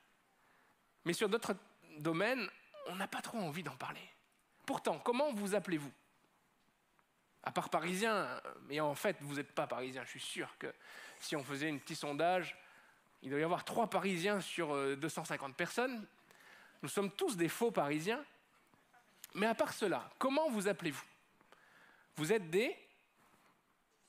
[1.03, 1.55] mais sur d'autres
[1.97, 2.49] domaines,
[2.87, 4.13] on n'a pas trop envie d'en parler.
[4.65, 5.91] Pourtant, comment vous appelez-vous?
[7.43, 8.27] À part parisien,
[8.67, 10.03] mais en fait, vous n'êtes pas parisien.
[10.05, 10.73] Je suis sûr que
[11.19, 12.57] si on faisait un petit sondage,
[13.21, 16.05] il doit y avoir trois Parisiens sur 250 euh, personnes.
[16.81, 18.23] Nous sommes tous des faux Parisiens.
[19.33, 21.05] Mais à part cela, comment vous appelez-vous?
[22.17, 22.75] Vous êtes des...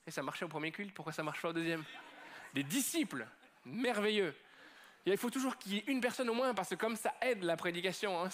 [0.05, 1.83] Et ça marchait au premier culte, pourquoi ça marche pas au deuxième?
[2.53, 3.25] Des disciples.
[3.65, 4.35] Merveilleux.
[5.05, 7.43] il faut toujours qu'il y ait une personne au moins, parce que comme ça aide
[7.43, 8.21] la prédication.
[8.21, 8.29] Hein,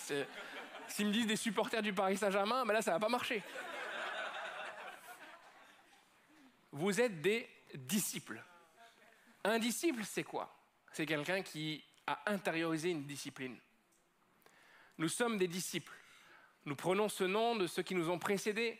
[0.91, 3.41] S'ils me disent des supporters du Paris Saint-Germain, ben là, ça va pas marcher.
[6.71, 8.43] Vous êtes des disciples.
[9.43, 10.53] Un disciple, c'est quoi?
[10.91, 13.57] C'est quelqu'un qui a intériorisé une discipline.
[14.97, 15.93] Nous sommes des disciples.
[16.65, 18.77] Nous prenons ce nom de ceux qui nous ont précédés.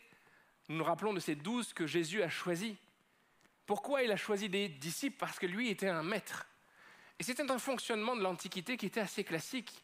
[0.67, 2.75] Nous nous rappelons de ces douze que Jésus a choisis.
[3.65, 5.17] Pourquoi il a choisi des disciples?
[5.17, 6.45] Parce que lui était un maître.
[7.19, 9.83] Et c'était un fonctionnement de l'Antiquité qui était assez classique.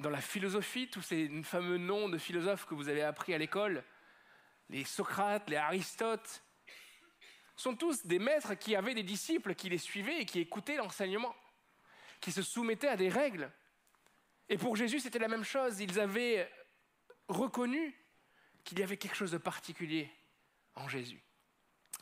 [0.00, 3.82] Dans la philosophie, tous ces fameux noms de philosophes que vous avez appris à l'école,
[4.70, 6.42] les Socrates, les Aristote,
[7.56, 11.34] sont tous des maîtres qui avaient des disciples qui les suivaient et qui écoutaient l'enseignement,
[12.20, 13.50] qui se soumettaient à des règles.
[14.48, 15.80] Et pour Jésus, c'était la même chose.
[15.80, 16.48] Ils avaient
[17.26, 17.92] reconnu
[18.62, 20.08] qu'il y avait quelque chose de particulier
[20.76, 21.20] en Jésus.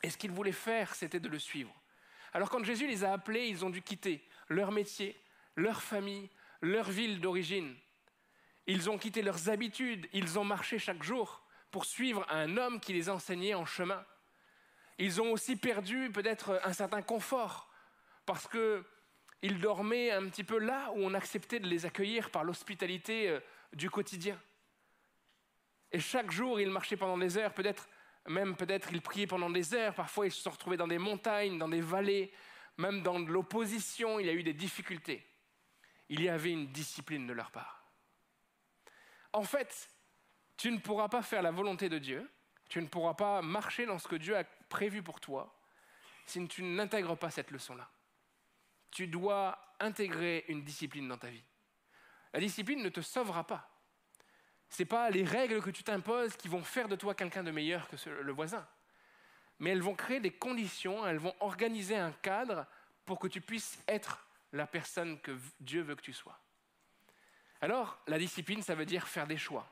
[0.03, 1.73] Et ce qu'ils voulaient faire, c'était de le suivre.
[2.33, 5.19] Alors quand Jésus les a appelés, ils ont dû quitter leur métier,
[5.55, 6.29] leur famille,
[6.61, 7.75] leur ville d'origine.
[8.67, 11.41] Ils ont quitté leurs habitudes, ils ont marché chaque jour
[11.71, 14.05] pour suivre un homme qui les enseignait en chemin.
[14.99, 17.69] Ils ont aussi perdu peut-être un certain confort
[18.25, 23.29] parce qu'ils dormaient un petit peu là où on acceptait de les accueillir par l'hospitalité
[23.29, 23.39] euh,
[23.73, 24.39] du quotidien.
[25.91, 27.87] Et chaque jour, ils marchaient pendant des heures, peut-être
[28.27, 31.57] même peut-être ils priaient pendant des heures, parfois ils se sont retrouvés dans des montagnes,
[31.57, 32.33] dans des vallées,
[32.77, 35.25] même dans l'opposition, il y a eu des difficultés.
[36.09, 37.86] Il y avait une discipline de leur part.
[39.37, 39.87] En fait,
[40.57, 42.27] tu ne pourras pas faire la volonté de Dieu,
[42.69, 45.55] tu ne pourras pas marcher dans ce que Dieu a prévu pour toi
[46.25, 47.87] si tu n'intègres pas cette leçon-là.
[48.89, 51.43] Tu dois intégrer une discipline dans ta vie.
[52.33, 53.69] La discipline ne te sauvera pas.
[54.69, 57.51] Ce n'est pas les règles que tu t'imposes qui vont faire de toi quelqu'un de
[57.51, 58.67] meilleur que le voisin.
[59.59, 62.65] Mais elles vont créer des conditions, elles vont organiser un cadre
[63.05, 66.39] pour que tu puisses être la personne que Dieu veut que tu sois.
[67.61, 69.67] Alors, la discipline, ça veut dire faire des choix.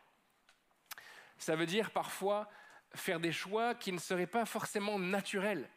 [1.37, 2.49] Ça veut dire parfois
[2.93, 5.69] faire des choix qui ne seraient pas forcément naturels,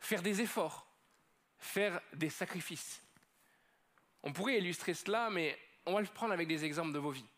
[0.00, 0.86] faire des efforts,
[1.58, 3.02] faire des sacrifices.
[4.22, 7.28] On pourrait illustrer cela, mais on va le prendre avec des exemples de vos vies.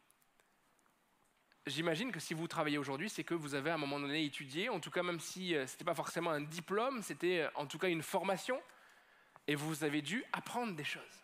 [1.66, 4.68] J'imagine que si vous travaillez aujourd'hui, c'est que vous avez à un moment donné étudié,
[4.68, 7.66] en tout cas même si euh, ce n'était pas forcément un diplôme, c'était euh, en
[7.66, 8.60] tout cas une formation,
[9.46, 11.23] et vous avez dû apprendre des choses.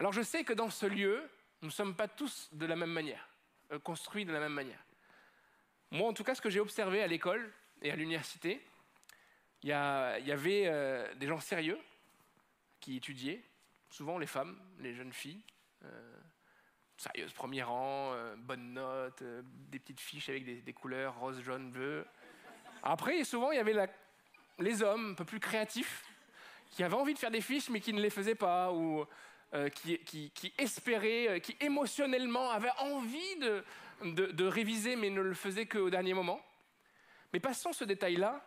[0.00, 1.22] Alors je sais que dans ce lieu,
[1.60, 3.28] nous ne sommes pas tous de la même manière,
[3.70, 4.82] euh, construits de la même manière.
[5.90, 7.52] Moi, en tout cas, ce que j'ai observé à l'école
[7.82, 8.66] et à l'université,
[9.62, 11.78] il y, avait euh, des gens sérieux
[12.80, 13.42] qui étudiaient,
[13.90, 15.42] souvent les femmes, les jeunes filles,
[15.84, 16.16] euh,
[16.96, 22.06] sérieuses, premier rang, bonnes notes, des petites fiches avec des, couleurs rose, jaune, bleu.
[22.82, 23.76] Après, souvent, il y avait
[24.60, 26.06] les hommes un peu plus créatifs
[26.70, 29.04] qui avaient envie de faire des fiches mais qui ne les faisaient pas, ou
[29.74, 36.14] qui, qui, espéraient, qui émotionnellement avaient envie de, réviser, mais ne le faisait qu'au dernier
[36.14, 36.40] moment.
[37.32, 38.44] Mais passons ce détail-là.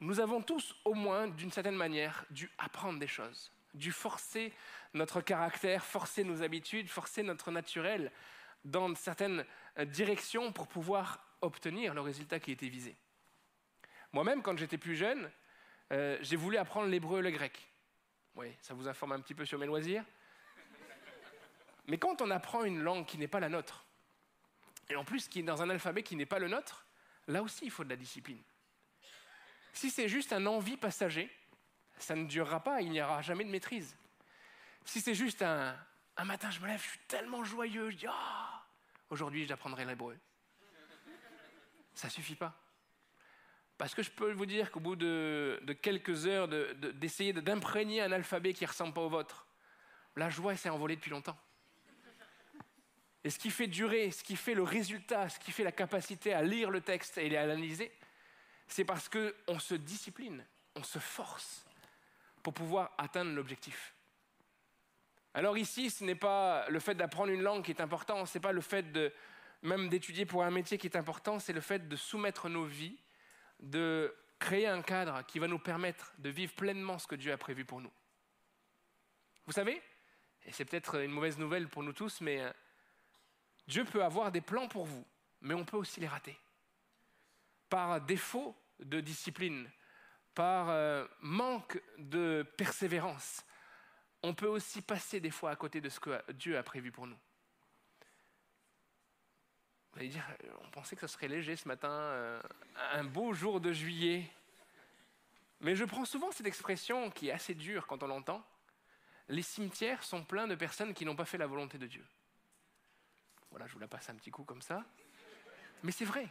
[0.00, 4.52] Nous avons tous, au moins, d'une certaine manière, dû apprendre des choses, dû forcer
[4.94, 8.10] notre caractère, forcer nos habitudes, forcer notre naturel
[8.64, 9.44] dans certaines
[9.78, 12.96] euh, directions pour pouvoir obtenir le résultat qui était visé.
[14.12, 15.30] Moi-même, quand j'étais plus jeune,
[15.92, 17.58] euh, j'ai voulu apprendre l'hébreu et le grec.
[18.34, 20.04] Oui, ça vous informe un petit peu sur mes loisirs.
[21.86, 23.86] Mais quand on apprend une langue qui n'est pas la nôtre,
[24.88, 26.86] et en plus qui est dans un alphabet qui n'est pas le nôtre,
[27.26, 28.42] là aussi il faut de la discipline.
[29.72, 31.30] Si c'est juste un envie passager,
[31.98, 33.96] ça ne durera pas, il n'y aura jamais de maîtrise.
[34.84, 35.76] Si c'est juste un,
[36.16, 38.64] un matin je me lève, je suis tellement joyeux, je dis ah,
[39.10, 40.18] aujourd'hui j'apprendrai l'hébreu.
[41.94, 42.58] Ça suffit pas.
[43.78, 48.52] Parce que je peux vous dire qu'au bout de, quelques heures d'essayer d'imprégner un alphabet
[48.52, 49.46] qui ne ressemble pas au vôtre,
[50.16, 51.36] la joie s'est envolée depuis longtemps.
[53.24, 56.32] Et ce qui fait durer, ce qui fait le résultat, ce qui fait la capacité
[56.32, 57.92] à lire le texte et à l'analyser,
[58.66, 60.44] c'est parce qu'on se discipline,
[60.74, 61.64] on se force
[62.42, 63.94] pour pouvoir atteindre l'objectif.
[65.34, 68.42] Alors ici, ce n'est pas le fait d'apprendre une langue qui est important, ce n'est
[68.42, 69.12] pas le fait de
[69.62, 72.98] même d'étudier pour un métier qui est important, c'est le fait de soumettre nos vies,
[73.60, 77.38] de créer un cadre qui va nous permettre de vivre pleinement ce que Dieu a
[77.38, 77.92] prévu pour nous.
[79.46, 79.80] Vous savez,
[80.44, 82.52] et c'est peut-être une mauvaise nouvelle pour nous tous, mais euh,
[83.66, 85.04] Dieu peut avoir des plans pour vous,
[85.40, 86.38] mais on peut aussi les rater.
[87.68, 89.70] Par défaut de discipline,
[90.34, 93.44] par euh, manque de persévérance,
[94.22, 97.06] on peut aussi passer des fois à côté de ce que Dieu a prévu pour
[97.06, 97.18] nous.
[99.92, 100.26] Vous allez dire,
[100.64, 102.40] on pensait que ce serait léger ce matin, euh,
[102.92, 104.24] un beau jour de juillet.
[105.60, 108.42] Mais je prends souvent cette expression qui est assez dure quand on l'entend.
[109.28, 112.04] Les cimetières sont pleins de personnes qui n'ont pas fait la volonté de Dieu.
[113.52, 114.82] Voilà, je vous la passe un petit coup comme ça.
[115.82, 116.26] Mais c'est vrai.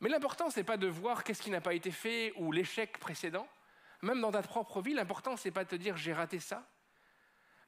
[0.00, 2.98] Mais l'important, ce n'est pas de voir qu'est-ce qui n'a pas été fait ou l'échec
[2.98, 3.48] précédent.
[4.02, 6.68] Même dans ta propre vie, l'important, ce n'est pas de te dire j'ai raté ça.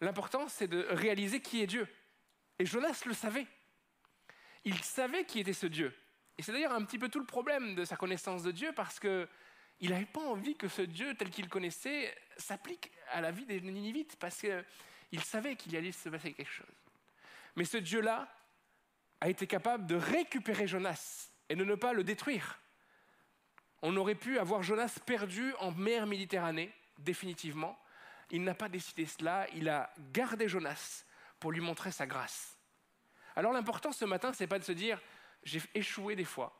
[0.02, 1.88] L'important, c'est de réaliser qui est Dieu.
[2.58, 3.46] Et Jonas le savait.
[4.64, 5.96] Il savait qui était ce Dieu.
[6.36, 9.00] Et c'est d'ailleurs un petit peu tout le problème de sa connaissance de Dieu parce
[9.00, 9.26] qu'il
[9.80, 14.16] n'avait pas envie que ce Dieu tel qu'il connaissait s'applique à la vie des Ninivites
[14.16, 16.66] parce qu'il savait qu'il allait se passer quelque chose.
[17.58, 18.28] Mais ce Dieu-là
[19.20, 22.60] a été capable de récupérer Jonas et de ne pas le détruire.
[23.82, 27.76] On aurait pu avoir Jonas perdu en mer Méditerranée, définitivement.
[28.30, 31.04] Il n'a pas décidé cela, il a gardé Jonas
[31.40, 32.56] pour lui montrer sa grâce.
[33.34, 35.00] Alors l'important ce matin, c'est pas de se dire
[35.42, 36.56] j'ai échoué des fois.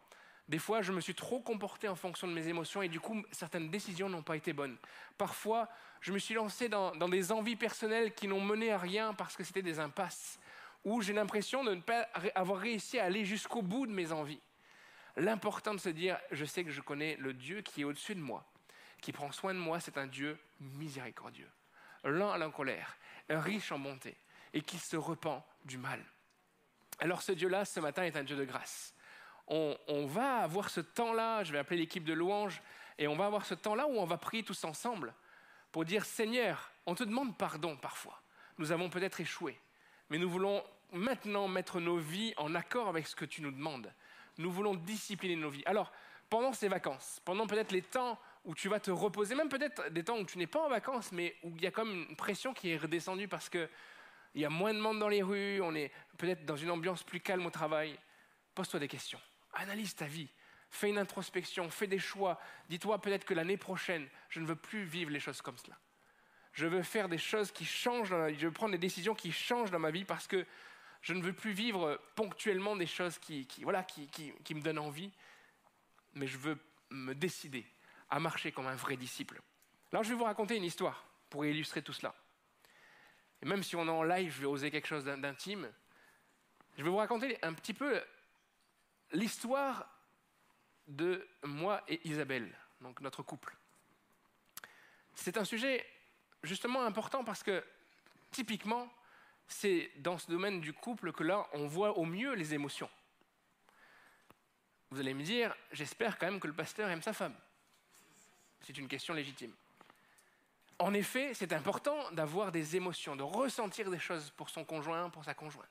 [0.49, 3.23] Des fois, je me suis trop comporté en fonction de mes émotions et du coup,
[3.31, 4.79] certaines décisions n'ont pas été bonnes.
[5.17, 5.69] Parfois,
[6.01, 9.37] je me suis lancé dans, dans des envies personnelles qui n'ont mené à rien parce
[9.37, 10.41] que c'était des impasses,
[10.89, 12.03] où j'ai l'impression de ne pas
[12.35, 14.41] avoir réussi à aller jusqu'au bout de mes envies.
[15.17, 18.21] L'important de se dire, je sais que je connais le Dieu qui est au-dessus de
[18.21, 18.45] moi,
[19.01, 21.51] qui prend soin de moi, c'est un Dieu miséricordieux,
[22.05, 22.97] lent à la colère,
[23.29, 24.17] riche en bonté,
[24.55, 26.03] et qui se repent du mal.
[27.01, 28.95] Alors ce Dieu-là, ce matin, est un Dieu de grâce.
[29.47, 32.63] On, on va avoir ce temps-là, je vais appeler l'équipe de louanges,
[32.99, 35.15] et on va avoir ce temps-là où on va prier tous ensemble
[35.73, 38.21] pour dire, Seigneur, on te demande pardon parfois.
[38.59, 39.59] Nous avons peut-être échoué,
[40.11, 43.93] mais nous voulons maintenant mettre nos vies en accord avec ce que tu nous demandes
[44.39, 45.63] nous voulons discipliner nos vies.
[45.67, 45.93] Alors,
[46.31, 50.05] pendant ces vacances, pendant peut-être les temps où tu vas te reposer, même peut-être des
[50.05, 52.55] temps où tu n'es pas en vacances, mais où il y a comme une pression
[52.55, 53.69] qui est redescendue parce qu'il
[54.37, 57.21] y a moins de monde dans les rues, on est peut-être dans une ambiance plus
[57.21, 57.99] calme au travail,
[58.55, 59.21] pose-toi des questions.
[59.55, 60.29] Analyse ta vie.
[60.71, 62.39] Fais une introspection, fais des choix.
[62.69, 65.77] Dis-toi peut-être que l'année prochaine, je ne veux plus vivre les choses comme cela.
[66.53, 68.15] Je veux faire des choses qui changent.
[68.37, 70.45] Je veux prendre des décisions qui changent dans ma vie parce que
[71.03, 75.13] je ne veux plus vivre ponctuellement des choses qui, voilà, qui, me donnent envie,
[76.15, 76.59] mais je veux
[76.91, 77.67] me décider
[78.11, 79.41] à marcher comme un vrai disciple.
[79.93, 82.15] Alors je vais vous raconter une histoire pour illustrer tout cela.
[83.43, 85.71] Et même si on est en live, je vais oser quelque chose d'intime.
[86.77, 88.03] Je vais vous raconter un petit peu
[89.13, 89.89] l'histoire
[90.87, 93.57] de moi et Isabelle, donc notre couple.
[95.15, 95.87] C'est un sujet
[96.43, 97.65] justement important parce que
[98.31, 98.89] typiquement,
[99.49, 102.91] c'est dans ce domaine du couple que là, on voit au mieux les émotions.
[104.91, 107.35] Vous allez me dire, j'espère quand même que le pasteur aime sa femme.
[108.61, 109.53] C'est une question légitime.
[110.79, 115.25] En effet, c'est important d'avoir des émotions, de ressentir des choses pour son conjoint, pour
[115.25, 115.67] sa conjointe,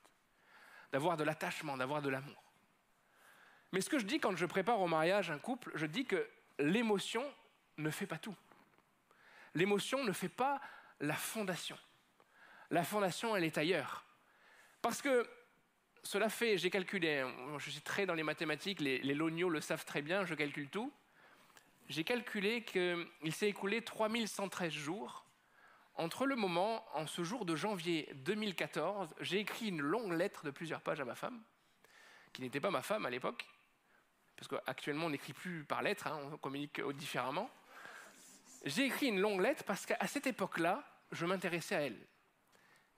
[0.91, 2.44] d'avoir de l'attachement, d'avoir de l'amour.
[3.72, 6.28] Mais ce que je dis quand je prépare au mariage un couple, je dis que
[6.60, 7.24] l'émotion
[7.78, 8.36] ne fait pas tout.
[9.54, 10.60] L'émotion ne fait pas
[10.99, 11.78] la fondation
[12.72, 14.06] la fondation, elle est ailleurs.
[14.81, 15.27] Parce que
[16.03, 17.26] cela fait, j'ai calculé,
[17.57, 20.91] je suis très dans les mathématiques, les, les le savent très bien, je calcule tout.
[21.89, 25.27] J'ai calculé qu'il s'est écoulé 3113 jours
[25.98, 30.52] entre le moment, en ce jour de janvier 2014, j'ai écrit une longue lettre de
[30.52, 31.41] plusieurs pages à ma femme,
[32.34, 33.45] qui n'était pas ma femme à l'époque,
[34.35, 37.49] parce qu'actuellement on n'écrit plus par lettre, hein, on communique différemment.
[38.64, 41.98] J'ai écrit une longue lettre parce qu'à cette époque-là, je m'intéressais à elle.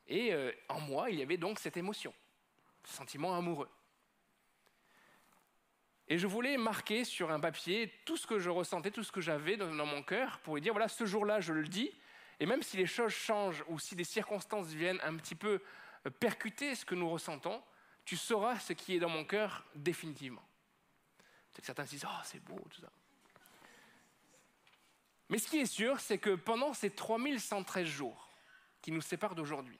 [0.09, 2.13] Et euh, en moi, il y avait donc cette émotion,
[2.83, 3.69] ce sentiment amoureux.
[6.07, 9.21] Et je voulais marquer sur un papier tout ce que je ressentais, tout ce que
[9.21, 11.91] j'avais dans, mon cœur, pour lui dire, voilà, ce jour-là, je le dis,
[12.39, 15.61] et même si les choses changent ou si des circonstances viennent un petit peu
[16.07, 17.61] euh, percuter ce que nous ressentons,
[18.03, 20.43] tu sauras ce qui est dans mon cœur définitivement.
[21.53, 22.89] Que certains se disent, oh, c'est beau, tout ça.
[25.29, 28.31] Mais ce qui est sûr, c'est que pendant ces 3113 jours
[28.81, 29.77] qui nous séparent d'aujourd'hui,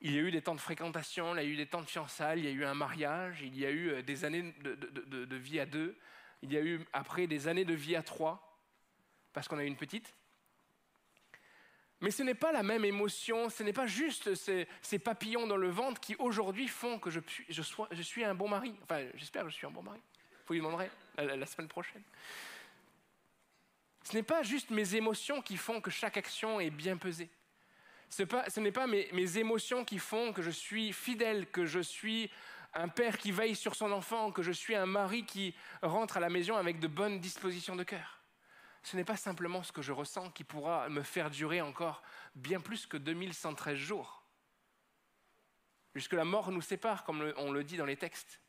[0.00, 1.86] il y a eu des temps de fréquentation, il y a eu des temps de
[1.86, 5.36] fiançailles, il y a eu un mariage, il y a eu euh, des années de,
[5.36, 5.96] vie à deux,
[6.42, 8.58] il y a eu après des années de vie à trois,
[9.32, 10.14] parce qu'on a eu une petite.
[12.00, 15.68] Mais ce n'est pas la même émotion, ce n'est pas juste ces, papillons dans le
[15.68, 17.20] ventre qui aujourd'hui font que je,
[18.02, 18.72] suis un bon mari.
[18.84, 20.00] Enfin, j'espère que je suis un bon mari.
[20.46, 22.02] Vous lui demanderez la semaine prochaine.
[24.04, 27.28] Ce n'est pas juste mes émotions qui font que chaque action est bien pesée.
[28.10, 32.30] Ce, n'est pas mes, émotions qui font que je suis fidèle, que je suis
[32.74, 36.20] un père qui veille sur son enfant, que je suis un mari qui rentre à
[36.20, 38.22] la maison avec de bonnes dispositions de cœur.
[38.82, 42.02] Ce n'est pas simplement ce que je ressens qui pourra me faire durer encore
[42.34, 44.22] bien plus que 2113 jours.
[45.94, 48.40] Jusque la mort nous sépare, comme on le dit dans les textes.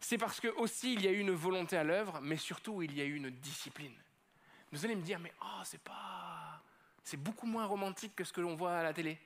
[0.00, 2.94] C'est parce que aussi il y a eu une volonté à l'œuvre, mais surtout il
[2.94, 3.96] y a eu une discipline.
[4.72, 6.62] Vous allez me dire, mais oh, c'est pas,
[7.06, 9.16] c'est beaucoup moins romantique que ce que l'on voit à la télé.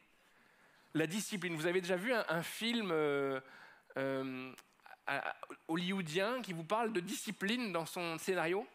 [0.93, 1.57] La discipline.
[1.57, 3.41] Vous avez déjà vu un, film euh,
[3.97, 4.53] euh,
[5.67, 8.69] hollywoodien qui vous parle de discipline dans son scénario?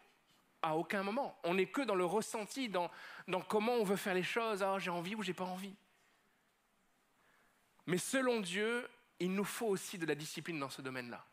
[0.60, 1.38] À aucun moment.
[1.44, 2.90] On n'est que dans le ressenti, dans,
[3.28, 4.64] dans comment on veut faire les choses.
[4.64, 5.76] Ah, j'ai envie ou j'ai pas envie.
[7.86, 8.88] Mais selon Dieu,
[9.20, 11.24] il nous faut aussi de la discipline dans ce domaine-là.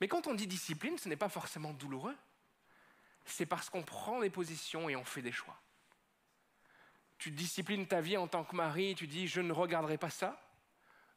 [0.00, 2.16] Mais quand on dit discipline, ce n'est pas forcément douloureux.
[3.26, 5.60] C'est parce qu'on prend des positions et on fait des choix.
[7.20, 10.40] Tu disciplines ta vie en tant que mari, tu dis je ne regarderai pas ça,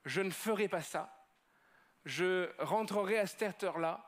[0.06, 1.12] je ne ferai pas ça,
[2.06, 4.06] je rentrerai à cette heure-là,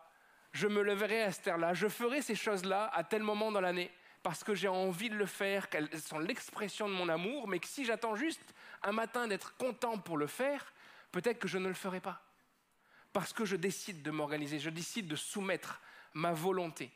[0.51, 3.91] je me leverai à cette heure-là, je ferai ces choses-là à tel moment dans l'année
[4.21, 7.67] parce que j'ai envie de le faire, qu'elles sont l'expression de mon amour, mais que
[7.67, 8.53] si j'attends juste
[8.83, 10.73] un matin d'être content pour le faire,
[11.11, 12.21] peut-être que je ne le ferai pas
[13.15, 15.79] parce que je décide de m'organiser, je décide de soumettre
[16.13, 16.91] ma volonté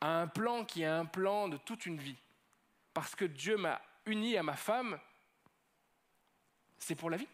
[0.00, 2.18] à un plan qui est un plan de toute une vie.
[2.94, 4.98] Parce que Dieu m'a uni à ma femme,
[6.78, 7.28] c'est pour la vie.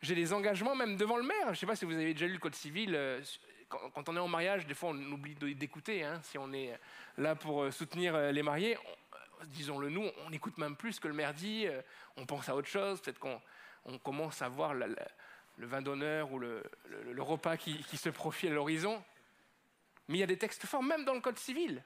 [0.00, 1.46] J'ai des engagements même devant le maire.
[1.46, 2.94] Je ne sais pas si vous avez déjà lu le Code civil.
[2.94, 3.20] Euh,
[3.68, 6.04] quand on est en mariage, des fois on oublie d'écouter.
[6.04, 6.78] Hein, si on est
[7.16, 8.78] là pour euh, soutenir euh, les mariés,
[9.46, 11.66] disons-le nous, on écoute même plus ce que le maire dit.
[12.16, 13.00] On pense à autre chose.
[13.00, 14.96] Peut-être qu'on commence à voir le
[15.58, 16.62] vin d'honneur ou le,
[17.18, 19.02] repas qui, se profile à l'horizon.
[20.08, 21.82] Mais il y a des textes forts, même dans le Code civil.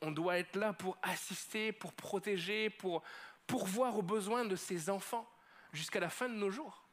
[0.00, 3.02] On, doit être là pour assister, pour protéger, pour
[3.46, 5.30] pourvoir aux besoins de ses enfants
[5.72, 6.84] jusqu'à la fin de nos jours.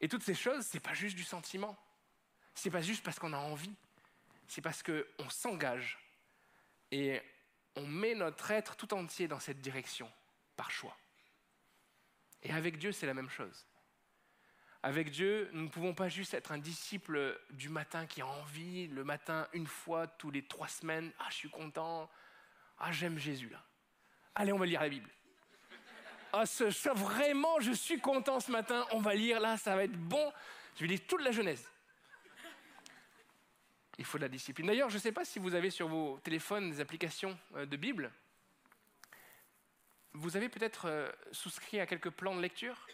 [0.00, 1.76] Et toutes ces choses, ce n'est pas juste du sentiment.
[2.54, 3.74] Ce n'est pas juste parce qu'on a envie.
[4.48, 5.98] C'est parce qu'on s'engage
[6.90, 7.22] et
[7.76, 10.10] on met notre être tout entier dans cette direction
[10.56, 10.96] par choix.
[12.42, 13.66] Et avec Dieu, c'est la même chose.
[14.82, 18.88] Avec Dieu, nous ne pouvons pas juste être un disciple du matin qui a envie,
[18.88, 22.10] le matin une fois tous les trois semaines, ah je suis content,
[22.78, 23.62] ah j'aime Jésus là.
[24.34, 25.10] Allez, on va lire la Bible.
[26.32, 26.44] Ah
[26.94, 30.32] vraiment, je suis content ce matin, on va lire là, ça va être bon.
[30.76, 31.68] Je vais lire toute la Genèse.
[33.98, 34.66] Il faut de la discipline.
[34.66, 37.76] D'ailleurs, je ne sais pas si vous avez sur vos téléphones des applications euh, de
[37.76, 38.10] Bible.
[40.14, 42.86] Vous avez peut-être euh, souscrit à quelques plans de lecture?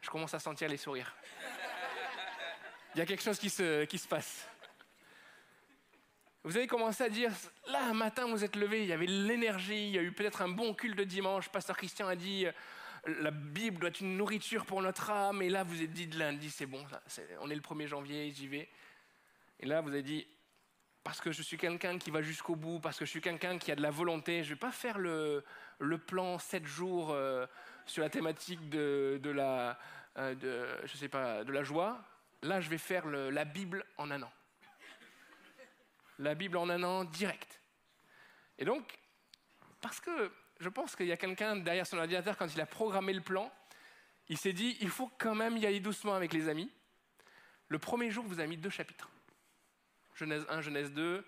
[0.00, 1.14] Je commence à sentir les sourires.
[2.94, 4.48] Il y a quelque chose qui se, qui se passe.
[6.42, 7.30] Vous avez commencé à dire,
[7.66, 10.40] là, un matin, vous êtes levé, il y avait l'énergie, il y a eu peut-être
[10.40, 11.50] un bon culte de dimanche.
[11.50, 12.52] Pasteur Christian a dit, euh,
[13.20, 15.42] la Bible doit être une nourriture pour notre âme.
[15.42, 16.82] Et là, vous êtes dit de lundi, c'est bon,
[17.40, 18.68] on est le 1er janvier, j'y vais.
[19.60, 20.26] Et là, vous avez dit,
[21.04, 23.70] parce que je suis quelqu'un qui va jusqu'au bout, parce que je suis quelqu'un qui
[23.70, 24.42] a de la volonté.
[24.42, 25.44] Je ne vais pas faire le,
[25.78, 27.46] le plan 7 jours euh,
[27.90, 29.78] sur la thématique de, la,
[30.16, 32.02] euh, je sais pas, de la joie.
[32.42, 34.32] Là, je vais faire la Bible en un an.
[36.18, 37.60] La Bible en un an, direct.
[38.58, 38.98] Et donc,
[39.80, 43.12] parce que je pense qu'il y a quelqu'un derrière son ordinateur, quand il a programmé
[43.12, 43.52] le plan,
[44.28, 46.70] il s'est dit, il faut quand même y aller doucement avec les amis.
[47.68, 49.10] Le premier jour, vous avez mis deux chapitres.
[50.14, 51.24] Genèse 1, Genèse 2.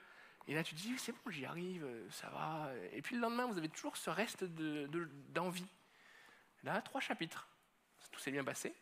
[0.48, 2.70] Et là, tu dis, c'est bon, j'y arrive, ça va.
[2.92, 5.62] Et puis le lendemain, vous avez toujours ce reste d'envie.
[5.62, 5.68] De,
[6.64, 7.48] là, trois chapitres.
[8.10, 8.74] Tout s'est bien passé.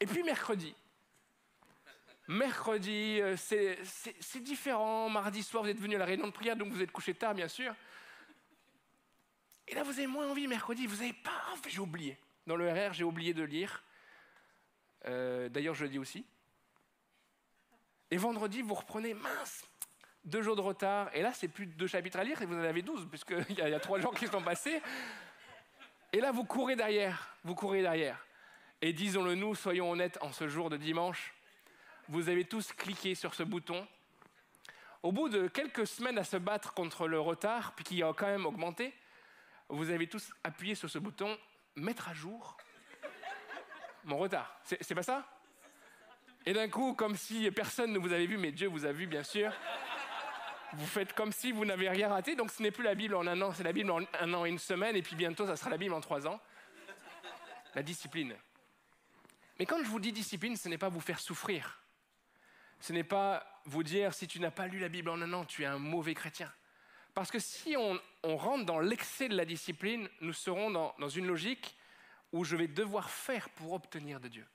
[0.00, 0.74] Et puis mercredi.
[2.28, 5.08] Mercredi, euh, c'est différent.
[5.08, 7.34] Mardi soir, vous êtes venu à la réunion de prière, donc vous êtes couché tard,
[7.34, 7.74] bien sûr.
[9.66, 10.86] Et là, vous avez moins envie mercredi.
[10.86, 11.42] Vous n'avez pas.
[11.66, 12.18] J'ai oublié.
[12.46, 13.82] Dans le RR, j'ai oublié de lire.
[15.06, 16.26] Euh, d'ailleurs, je le dis aussi.
[18.10, 19.66] Et vendredi, vous reprenez, mince,
[20.24, 21.10] deux jours de retard.
[21.14, 23.60] Et là, c'est plus deux chapitres à lire, et vous en avez douze, puisqu'il y,
[23.60, 24.80] y, a trois jours qui sont passés.
[26.12, 28.24] Et là, vous courez derrière, vous courez derrière.
[28.80, 31.34] Et disons-le nous, soyons honnêtes, en ce jour de dimanche,
[32.08, 33.86] vous avez tous cliqué sur ce bouton.
[35.02, 38.26] Au bout de quelques semaines à se battre contre le retard, puis qui a quand
[38.26, 38.94] même augmenté,
[39.68, 41.36] vous avez tous appuyé sur ce bouton,
[41.76, 42.56] mettre à jour
[44.04, 44.58] mon retard.
[44.64, 45.28] C'est pas ça?
[46.46, 49.06] Et d'un coup, comme si personne ne vous avait vu, mais Dieu vous a vu,
[49.06, 49.52] bien sûr,
[50.74, 52.34] vous faites comme si vous n'avez rien raté.
[52.34, 54.44] Donc ce n'est plus la Bible en un an, c'est la Bible en un an
[54.44, 56.40] et une semaine, et puis bientôt ça sera la Bible en trois ans.
[57.74, 58.34] La discipline.
[59.58, 61.82] Mais quand je vous dis discipline, ce n'est pas vous faire souffrir.
[62.80, 65.44] Ce n'est pas vous dire si tu n'as pas lu la Bible en un an,
[65.44, 66.52] tu es un mauvais chrétien.
[67.14, 67.98] Parce que si on,
[68.36, 71.76] rentre dans l'excès de la discipline, nous serons dans une logique
[72.32, 74.46] où je vais devoir faire pour obtenir de Dieu,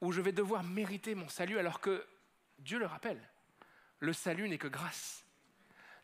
[0.00, 2.06] où je vais devoir mériter mon salut alors que
[2.58, 3.20] Dieu le rappelle,
[3.98, 5.24] le salut n'est que grâce.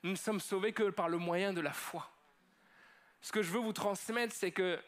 [0.03, 2.11] Nous ne sommes sauvés que par le moyen de la foi.
[3.21, 4.83] Ce que je veux vous transmettre, c'est que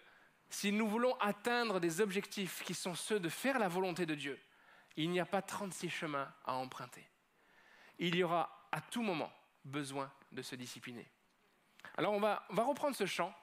[0.51, 4.39] si nous voulons atteindre des objectifs qui sont ceux de faire la volonté de Dieu,
[4.97, 7.07] il n'y a pas 36 chemins à emprunter.
[7.99, 9.33] Il y aura à tout moment
[9.65, 11.09] besoin de se discipliner.
[11.97, 13.35] Alors on va, on va reprendre ce chant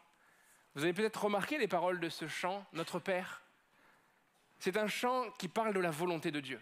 [0.75, 3.41] vous avez peut-être remarqué les paroles de ce chant, Notre Père.
[4.59, 6.61] C'est un chant qui parle de la volonté de Dieu.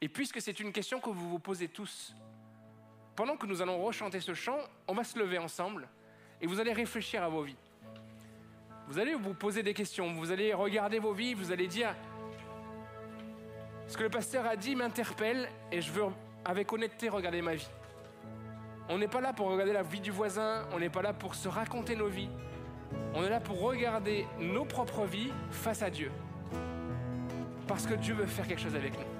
[0.00, 2.14] Et puisque c'est une question que vous vous posez tous,
[3.16, 4.58] pendant que nous allons rechanter ce chant,
[4.88, 5.88] on va se lever ensemble
[6.40, 7.56] et vous allez réfléchir à vos vies.
[8.88, 11.94] Vous allez vous poser des questions, vous allez regarder vos vies, vous allez dire,
[13.86, 16.04] ce que le pasteur a dit m'interpelle et je veux
[16.44, 17.68] avec honnêteté regarder ma vie.
[18.88, 21.34] On n'est pas là pour regarder la vie du voisin, on n'est pas là pour
[21.34, 22.30] se raconter nos vies,
[23.14, 26.10] on est là pour regarder nos propres vies face à Dieu.
[27.68, 29.19] Parce que Dieu veut faire quelque chose avec nous.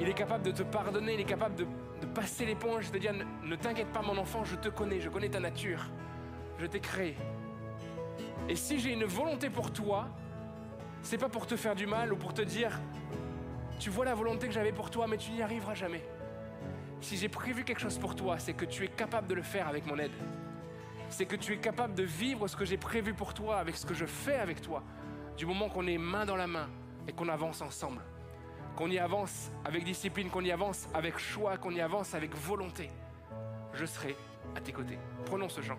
[0.00, 1.66] Il est capable de te pardonner, il est capable de,
[2.14, 5.40] passer l'éponge, de dire ne, t'inquiète pas mon enfant, je te connais, je connais ta
[5.40, 5.90] nature,
[6.58, 7.16] je t'ai créé.
[8.48, 10.08] Et si j'ai une volonté pour toi,
[11.02, 12.78] c'est pas pour te faire du mal ou pour te dire
[13.78, 16.04] tu vois la volonté que j'avais pour toi, mais tu n'y arriveras jamais.
[17.00, 19.68] Si j'ai prévu quelque chose pour toi, c'est que tu es capable de le faire
[19.68, 20.12] avec mon aide
[21.10, 23.86] c'est que tu es capable de vivre ce que j'ai prévu pour toi avec ce
[23.86, 24.82] que je fais avec toi,
[25.36, 26.68] du moment qu'on est main dans la main
[27.06, 28.02] et qu'on avance ensemble,
[28.78, 32.88] qu'on y avance avec discipline, qu'on y avance avec choix, qu'on y avance avec volonté.
[33.74, 34.14] Je serai
[34.54, 35.00] à tes côtés.
[35.24, 35.78] Prenons ce chant.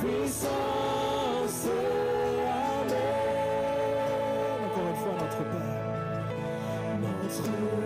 [0.00, 1.66] puissance.
[2.82, 3.10] Amen.
[4.64, 5.80] Encore une fois, notre Père.
[7.00, 7.79] Notre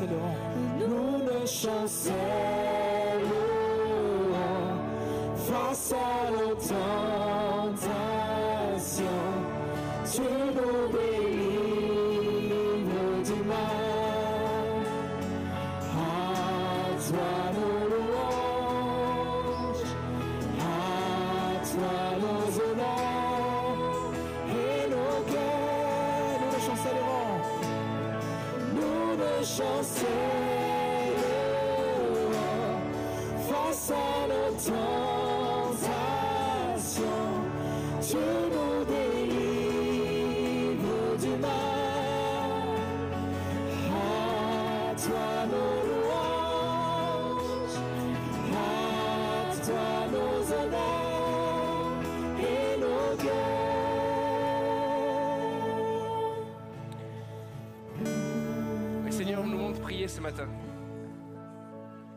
[0.00, 2.14] Nous ne chancellerons
[5.36, 7.84] face à nos tentations.
[10.12, 10.20] Tu
[10.54, 10.67] nous
[33.48, 34.78] face à nos tentations.
[38.00, 38.78] Tu nous
[59.28, 60.48] Seigneur, nous demande de prier ce matin.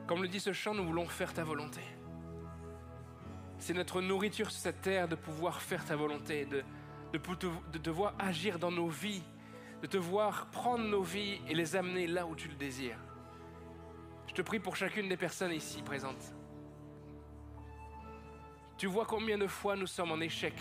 [0.08, 1.82] Comme le dit ce chant, nous voulons faire ta volonté.
[3.58, 6.64] C'est notre nourriture sur cette terre de pouvoir faire ta volonté, de,
[7.12, 7.20] de,
[7.74, 9.24] de te voir agir dans nos vies,
[9.82, 13.00] de te voir prendre nos vies et les amener là où tu le désires.
[14.28, 16.34] Je te prie pour chacune des personnes ici présentes.
[18.78, 20.56] Tu vois combien de fois nous sommes en échec,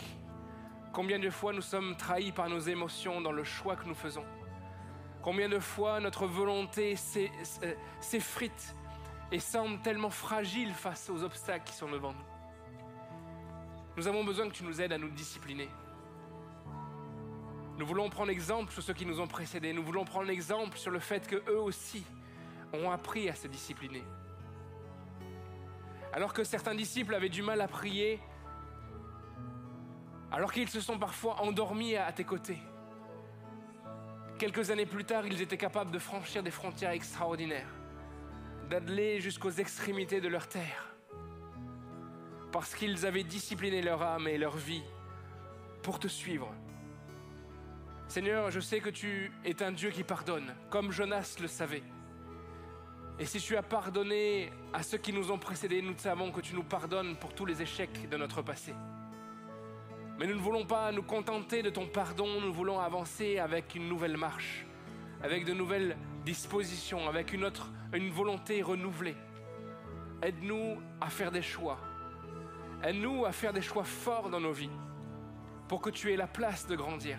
[0.93, 4.25] combien de fois nous sommes trahis par nos émotions dans le choix que nous faisons.
[5.23, 6.97] Combien de fois notre volonté
[8.01, 8.75] s'effrite
[9.33, 12.25] et semble tellement fragile face aux obstacles qui sont devant nous.
[13.97, 15.69] Nous avons besoin que tu nous aides à nous discipliner.
[17.77, 19.73] Nous voulons prendre exemple sur ceux qui nous ont précédés.
[19.73, 22.05] Nous voulons prendre exemple sur le fait qu'eux aussi
[22.73, 24.05] ont appris à se discipliner.
[26.13, 28.21] Alors que certains disciples avaient du mal à prier,
[30.33, 32.59] alors qu'ils se sont parfois endormis à tes côtés,
[34.41, 37.69] Quelques années plus tard, ils étaient capables de franchir des frontières extraordinaires,
[38.71, 40.95] d'aller jusqu'aux extrémités de leur terre,
[42.51, 44.83] parce qu'ils avaient discipliné leur âme et leur vie
[45.83, 46.51] pour te suivre.
[48.09, 51.83] Seigneur, je sais que tu es un Dieu qui pardonne, comme Jonas le savait.
[53.19, 56.55] Et si tu as pardonné à ceux qui nous ont précédés, nous savons que tu
[56.55, 58.73] nous pardonnes pour tous les échecs de notre passé.
[60.21, 63.89] Mais nous ne voulons pas nous contenter de ton pardon, nous voulons avancer avec une
[63.89, 64.67] nouvelle marche,
[65.23, 69.17] avec de nouvelles dispositions, avec une autre, une volonté renouvelée.
[70.21, 71.79] Aide-nous à faire des choix.
[72.85, 74.69] Aide-nous à faire des choix forts dans nos vies,
[75.69, 77.19] pour que tu aies la place de grandir,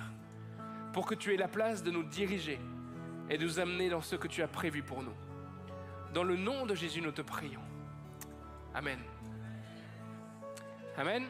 [0.94, 2.60] pour que tu aies la place de nous diriger
[3.32, 5.16] et de nous amener dans ce que tu as prévu pour nous.
[6.14, 7.64] Dans le nom de Jésus, nous te prions.
[8.76, 9.00] Amen.
[10.96, 11.26] Amen.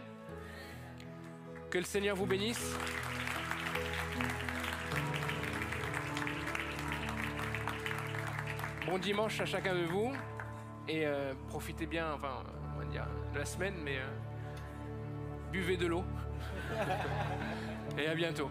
[1.71, 2.75] Que le Seigneur vous bénisse.
[8.85, 10.11] Bon dimanche à chacun de vous
[10.89, 12.43] et euh, profitez bien, enfin,
[12.75, 12.85] on va
[13.33, 14.09] de la semaine, mais euh,
[15.53, 16.03] buvez de l'eau.
[17.97, 18.49] et à bientôt.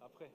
[0.00, 0.30] Après.